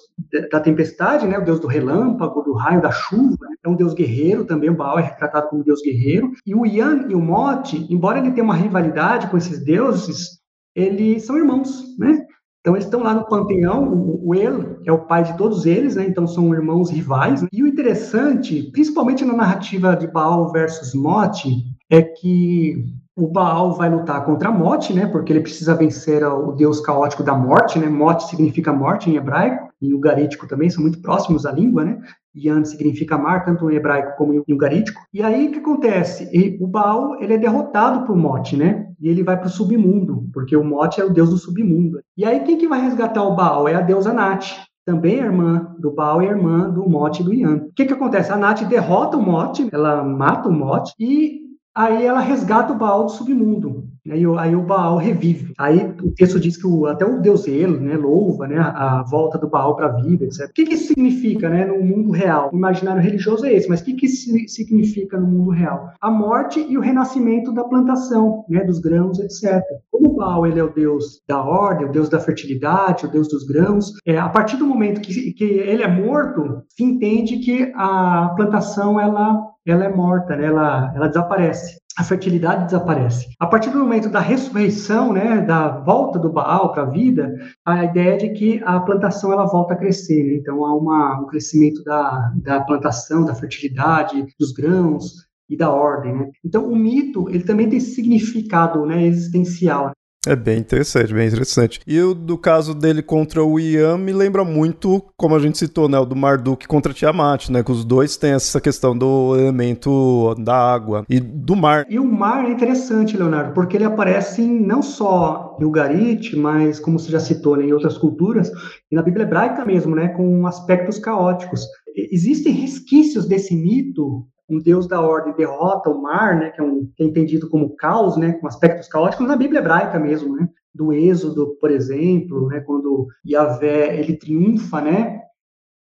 [0.51, 3.93] da tempestade, né, o deus do relâmpago, do raio, da chuva, né, é um deus
[3.93, 6.31] guerreiro também, o Baal é retratado como deus guerreiro.
[6.45, 10.39] E o Yan e o Mote, embora ele tenha uma rivalidade com esses deuses,
[10.75, 12.25] eles são irmãos, né?
[12.69, 16.05] Então eles estão lá no panteão, o, El é o pai de todos eles, né?
[16.07, 17.41] Então são irmãos rivais.
[17.41, 17.47] Né?
[17.51, 21.49] E o interessante, principalmente na narrativa de Baal versus Mote,
[21.89, 25.07] é que o Baal vai lutar contra Mote, né?
[25.07, 27.89] Porque ele precisa vencer o deus caótico da morte, né?
[27.89, 31.99] Mote significa morte em hebraico e o garítico também são muito próximos à língua, né?
[32.35, 35.01] Yan significa mar, tanto em hebraico como em ugarítico.
[35.11, 36.29] E aí o que acontece?
[36.31, 38.88] E o Baal ele é derrotado por Mote, né?
[38.99, 42.01] E ele vai para o submundo, porque o Mote é o deus do submundo.
[42.17, 43.67] E aí quem que vai resgatar o Baal?
[43.67, 47.33] É a deusa Nat, também é irmã do Baal e irmã do Mote e do
[47.33, 47.57] Yan.
[47.57, 48.31] O que que acontece?
[48.31, 51.48] A Nat derrota o Mote, ela mata o Mote e
[51.79, 53.87] aí ela resgata o Baal do submundo.
[54.11, 55.53] Aí, aí o Baal revive.
[55.57, 59.37] Aí o texto diz que o, até o deus Elo, né, louva né, a, volta
[59.37, 60.49] do Baal para a vida, etc.
[60.49, 62.49] O que, que isso significa né, no mundo real?
[62.51, 65.91] O imaginário religioso é esse, mas o que, que isso significa no mundo real?
[66.01, 69.61] A morte e o renascimento da plantação, né, dos grãos, etc.
[69.91, 73.27] Como o Baal ele é o deus da ordem, o deus da fertilidade, o deus
[73.27, 77.71] dos grãos, é, a partir do momento que, que ele é morto, se entende que
[77.75, 79.39] a plantação ela,
[79.71, 83.27] ela é morta, né, ela, ela desaparece a fertilidade desaparece.
[83.37, 87.83] A partir do momento da ressurreição, né, da volta do Baal para a vida, a
[87.83, 90.23] ideia é de que a plantação ela volta a crescer.
[90.23, 90.35] Né?
[90.35, 96.13] Então há uma, um crescimento da, da plantação, da fertilidade, dos grãos e da ordem.
[96.13, 96.29] Né?
[96.45, 99.91] Então o mito ele também tem significado né, existencial.
[100.27, 101.79] É bem interessante, bem interessante.
[101.87, 105.87] E o do caso dele contra o Ian me lembra muito, como a gente citou,
[105.87, 110.35] né, o do Marduk contra Tiamat, né, que os dois têm essa questão do elemento
[110.35, 111.85] da água e do mar.
[111.89, 116.99] E o mar é interessante, Leonardo, porque ele aparece não só em Ugarit, mas como
[116.99, 118.51] você já citou, né, em outras culturas,
[118.91, 121.65] e na Bíblia hebraica mesmo, né, com aspectos caóticos.
[122.11, 126.89] Existem resquícios desse mito um deus da ordem derrota o mar, né, que é, um,
[126.95, 130.91] que é entendido como caos, né, com aspectos caóticos na Bíblia hebraica mesmo, né, do
[130.93, 135.19] Êxodo, por exemplo, né, quando Yahvé ele triunfa, né,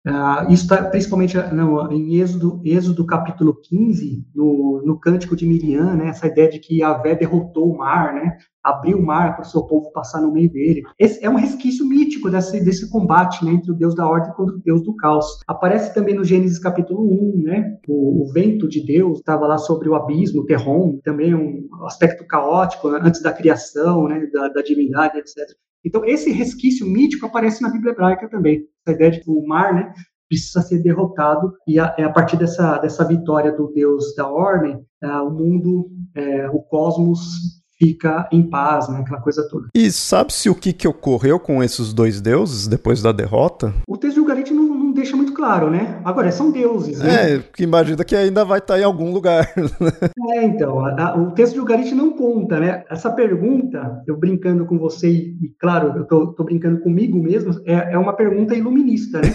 [0.05, 5.95] Uh, isso está principalmente não, em Êxodo, Êxodo capítulo 15, no, no cântico de Miriam,
[5.95, 9.47] né, essa ideia de que Yahvé derrotou o mar, né, abriu o mar para o
[9.47, 10.83] seu povo passar no meio dele.
[10.97, 14.55] Esse é um resquício mítico desse, desse combate né, entre o Deus da ordem contra
[14.55, 15.25] o Deus do caos.
[15.47, 19.89] Aparece também no Gênesis capítulo 1, né, o, o vento de Deus estava lá sobre
[19.89, 24.61] o abismo, o Terrom, também um aspecto caótico né, antes da criação, né, da, da
[24.61, 25.37] divindade, etc.
[25.85, 28.65] Então, esse resquício mítico aparece na Bíblia hebraica também.
[28.85, 29.93] Essa ideia de que o mar né,
[30.29, 34.79] precisa ser derrotado, e a, é a partir dessa, dessa vitória do Deus da ordem,
[35.01, 38.99] é, o mundo, é, o cosmos fica em paz, né?
[38.99, 39.67] Aquela coisa toda.
[39.75, 43.73] E sabe-se o que, que ocorreu com esses dois deuses depois da derrota?
[43.87, 45.99] O texto de Ugarit não, não deixa muito claro, né?
[46.05, 47.35] Agora, são deuses, né?
[47.35, 49.51] É, que imagina que ainda vai estar em algum lugar.
[50.31, 52.83] é, então, a, a, o texto de Ugarit não conta, né?
[52.89, 57.93] Essa pergunta, eu brincando com você, e, claro, eu tô, tô, brincando comigo mesmo, é,
[57.93, 59.33] é, uma pergunta iluminista, né?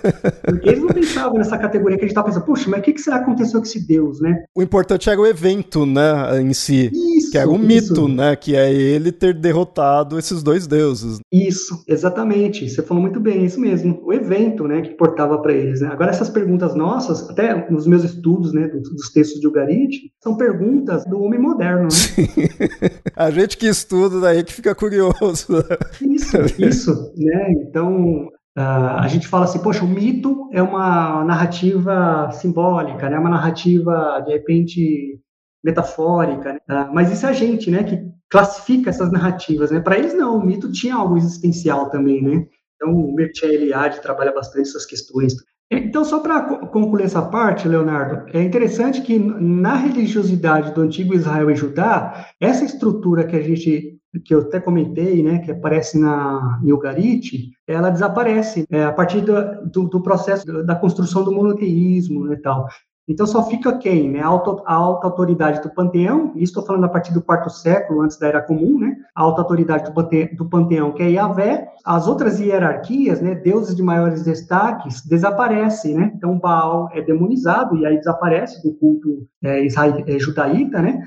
[0.46, 2.94] Porque eles não pensavam nessa categoria que a gente tá pensando, puxa, mas o que,
[2.94, 4.44] que será que aconteceu com esse deus, né?
[4.54, 6.90] O importante era o evento, né, em si.
[7.30, 8.34] Isso, que era o mito, né?
[8.34, 11.20] Que é ele ter derrotado esses dois deuses.
[11.32, 12.68] Isso, exatamente.
[12.68, 14.00] Você falou muito bem, isso mesmo.
[14.04, 15.80] O evento, né, que importava para eles.
[15.80, 15.88] Né?
[15.88, 21.04] Agora, essas perguntas nossas, até nos meus estudos, né, dos, textos de Ugarit, são perguntas
[21.04, 21.90] do homem moderno, né?
[21.90, 22.26] Sim.
[23.14, 25.64] A gente que estuda daí que fica curioso.
[26.00, 27.52] Isso, isso, né?
[27.52, 28.28] Então,
[28.58, 33.16] Uh, a gente fala assim, poxa, o mito é uma narrativa simbólica, né?
[33.16, 35.20] Uma narrativa, de repente,
[35.62, 36.60] metafórica, né?
[36.68, 37.84] uh, mas isso é a gente, né?
[37.84, 39.80] Que classifica essas narrativas, né?
[39.80, 42.46] Para eles não, o mito tinha algo existencial também, né?
[42.76, 45.34] Então, o Mircea Eliade trabalha bastante essas questões.
[45.70, 51.50] Então, só para concluir essa parte, Leonardo, é interessante que na religiosidade do antigo Israel
[51.50, 56.60] e Judá, essa estrutura que a gente que eu até comentei, né, que aparece na
[56.64, 59.34] Ugarit, ela desaparece é, a partir do,
[59.70, 62.66] do, do, processo da construção do monoteísmo né, e tal.
[63.10, 64.08] Então só fica quem?
[64.08, 64.20] Né?
[64.20, 68.02] A, alta, a alta autoridade do panteão, e estou falando a partir do quarto século,
[68.02, 68.94] antes da Era Comum, né?
[69.12, 69.90] a alta autoridade
[70.36, 76.12] do, panteão, que é Yahvé, as outras hierarquias, né, deuses de maiores destaques, desaparecem, né?
[76.14, 81.02] Então Baal é demonizado e aí desaparece do culto é, é, judaíta, né?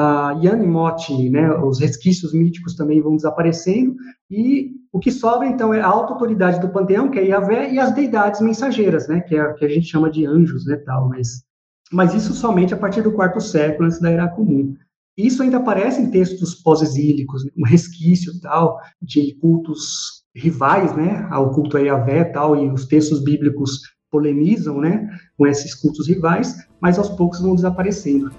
[0.00, 3.94] A Yanimot, né, os resquícios míticos também vão desaparecendo,
[4.30, 7.78] e o que sobra, então, é a alta autoridade do panteão, que é Yahvé, e
[7.78, 11.42] as deidades mensageiras, né, que é que a gente chama de anjos, né, tal, mas,
[11.92, 14.74] mas isso somente a partir do quarto século, antes da Era Comum.
[15.18, 21.52] Isso ainda aparece em textos pós-exílicos, né, um resquício, tal, de cultos rivais, né, ao
[21.52, 23.80] culto a Yahvé, tal, e os textos bíblicos
[24.10, 28.30] polemizam, né, com esses cultos rivais, mas aos poucos vão desaparecendo.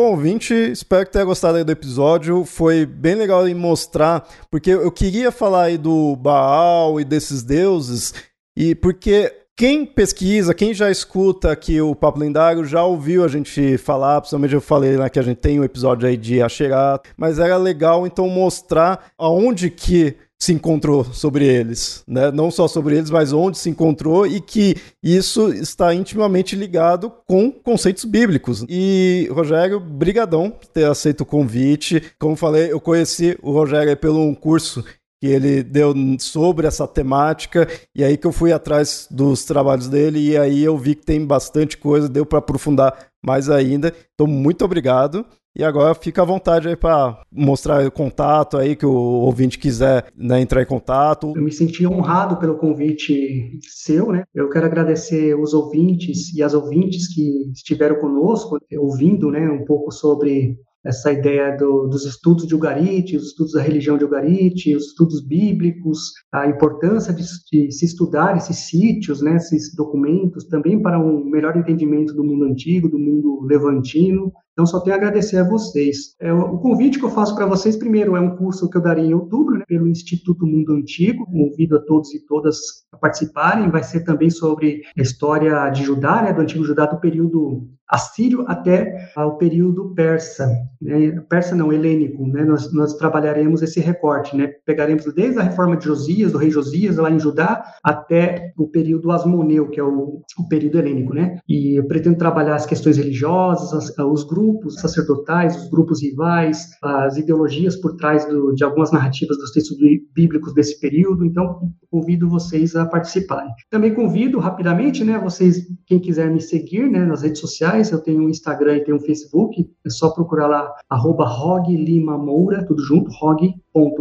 [0.00, 2.42] Bom, ouvinte, espero que tenha gostado aí do episódio.
[2.46, 8.14] Foi bem legal em mostrar, porque eu queria falar aí do Baal e desses deuses,
[8.56, 13.76] e porque quem pesquisa, quem já escuta aqui o Papo Lendário, já ouviu a gente
[13.76, 17.38] falar, principalmente eu falei né, que a gente tem um episódio aí de Axerá, mas
[17.38, 22.30] era legal então mostrar aonde que se encontrou sobre eles, né?
[22.32, 27.52] Não só sobre eles, mas onde se encontrou e que isso está intimamente ligado com
[27.52, 28.64] conceitos bíblicos.
[28.66, 32.02] E Rogério, brigadão por ter aceito o convite.
[32.18, 34.82] Como falei, eu conheci o Rogério pelo um curso
[35.20, 40.18] que ele deu sobre essa temática e aí que eu fui atrás dos trabalhos dele
[40.18, 43.92] e aí eu vi que tem bastante coisa, deu para aprofundar mais ainda.
[44.14, 45.26] Então muito obrigado.
[45.60, 50.06] E agora fica à vontade aí para mostrar o contato aí que o ouvinte quiser
[50.16, 51.34] né, entrar em contato.
[51.36, 54.24] Eu me senti honrado pelo convite seu, né?
[54.34, 59.92] Eu quero agradecer os ouvintes e as ouvintes que estiveram conosco, ouvindo, né, um pouco
[59.92, 64.86] sobre essa ideia do, dos estudos de Ugarit, os estudos da religião de Ugarit, os
[64.86, 70.98] estudos bíblicos, a importância de, de, se estudar esses sítios, né, esses documentos, também para
[70.98, 74.32] um melhor entendimento do mundo antigo, do mundo levantino.
[74.52, 76.14] Então, só tenho a agradecer a vocês.
[76.20, 79.06] É, o convite que eu faço para vocês, primeiro, é um curso que eu darei
[79.06, 81.24] em outubro, né, pelo Instituto Mundo Antigo.
[81.26, 82.58] Convido a todos e todas
[82.92, 83.70] a participarem.
[83.70, 88.44] Vai ser também sobre a história de Judá, né, do Antigo Judá, do período assírio
[88.46, 90.48] até o período persa,
[90.80, 91.20] né?
[91.28, 92.44] persa não, helênico, né?
[92.44, 94.52] nós, nós trabalharemos esse recorte, né?
[94.64, 99.10] pegaremos desde a reforma de Josias, do rei Josias, lá em Judá, até o período
[99.10, 101.38] asmoneu, que é o, o período helênico, né?
[101.48, 104.39] e eu pretendo trabalhar as questões religiosas, as, os grupos
[104.70, 109.76] sacerdotais, os grupos rivais, as ideologias por trás do, de algumas narrativas dos textos
[110.14, 113.50] bíblicos desse período, então convido vocês a participarem.
[113.70, 118.22] Também convido rapidamente, né, vocês, quem quiser me seguir, né, nas redes sociais, eu tenho
[118.22, 121.28] um Instagram e tenho um Facebook, é só procurar lá, arroba
[121.68, 123.10] Lima Moura, tudo junto,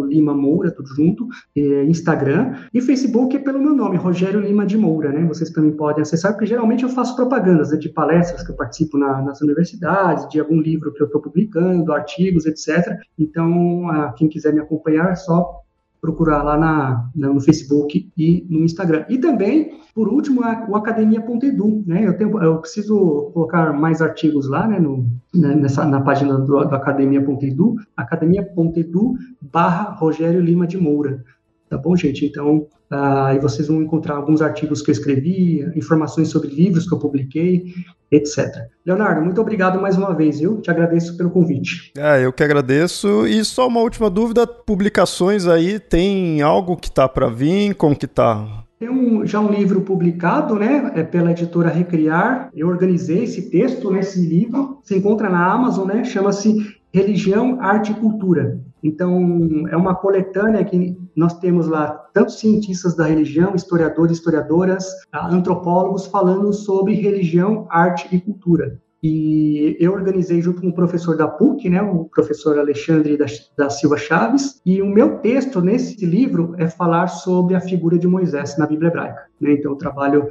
[0.06, 4.78] Lima Moura, tudo junto, é, Instagram, e Facebook é pelo meu nome, Rogério Lima de
[4.78, 8.52] Moura, né, vocês também podem acessar, porque geralmente eu faço propagandas né, de palestras que
[8.52, 12.96] eu participo na, nas universidades, de algum livro que eu estou publicando, artigos, etc.
[13.18, 15.62] Então, quem quiser me acompanhar, é só
[16.02, 19.06] procurar lá na, no Facebook e no Instagram.
[19.10, 22.08] E também, por último, a, o academia.edu, né?
[22.08, 26.45] Eu, tenho, eu preciso colocar mais artigos lá, né, no, né, nessa, na página do,
[26.45, 31.24] do academia.edu, academia.edu barra Rogério Lima de Moura.
[31.70, 32.26] Tá bom, gente?
[32.26, 36.94] Então, ah, aí vocês vão encontrar alguns artigos que eu escrevi, informações sobre livros que
[36.94, 37.74] eu publiquei,
[38.12, 38.48] etc.
[38.86, 40.60] Leonardo, muito obrigado mais uma vez, viu?
[40.60, 41.92] Te agradeço pelo convite.
[41.96, 43.28] É, eu que agradeço.
[43.28, 47.76] E só uma última dúvida, publicações aí, tem algo que tá para vir?
[47.76, 48.66] Como que tá?
[48.80, 52.50] Tem um, já um livro publicado, né, é pela editora Recriar.
[52.56, 54.80] Eu organizei esse texto nesse livro.
[54.84, 56.06] Se encontra na Amazon, né?
[56.06, 58.58] Chama-se Religião, Arte e Cultura.
[58.84, 66.06] Então, é uma coletânea que nós temos lá tanto cientistas da religião, historiadores, historiadoras, antropólogos
[66.06, 68.80] falando sobre religião, arte e cultura.
[69.02, 73.26] E eu organizei junto com o professor da PUC, né, o professor Alexandre da,
[73.58, 78.08] da, Silva Chaves, e o meu texto nesse livro é falar sobre a figura de
[78.08, 79.22] Moisés na Bíblia hebraica.
[79.40, 79.54] Né?
[79.54, 80.28] Então, eu trabalho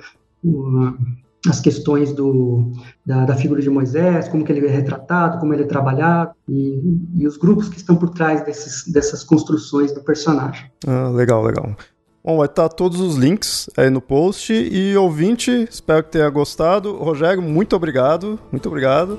[1.47, 2.72] as questões do,
[3.07, 6.80] da, da, figura de Moisés, como que ele é retratado, como ele é trabalhado, e,
[7.16, 10.70] e os grupos que estão por trás desses, dessas construções do personagem.
[10.86, 11.76] Ah, legal, legal.
[12.24, 14.53] Bom, vai estar todos os links aí no post.
[14.53, 16.97] E ouvinte, espero que tenha gostado.
[16.97, 18.39] Rogério, muito obrigado.
[18.51, 19.18] Muito obrigado.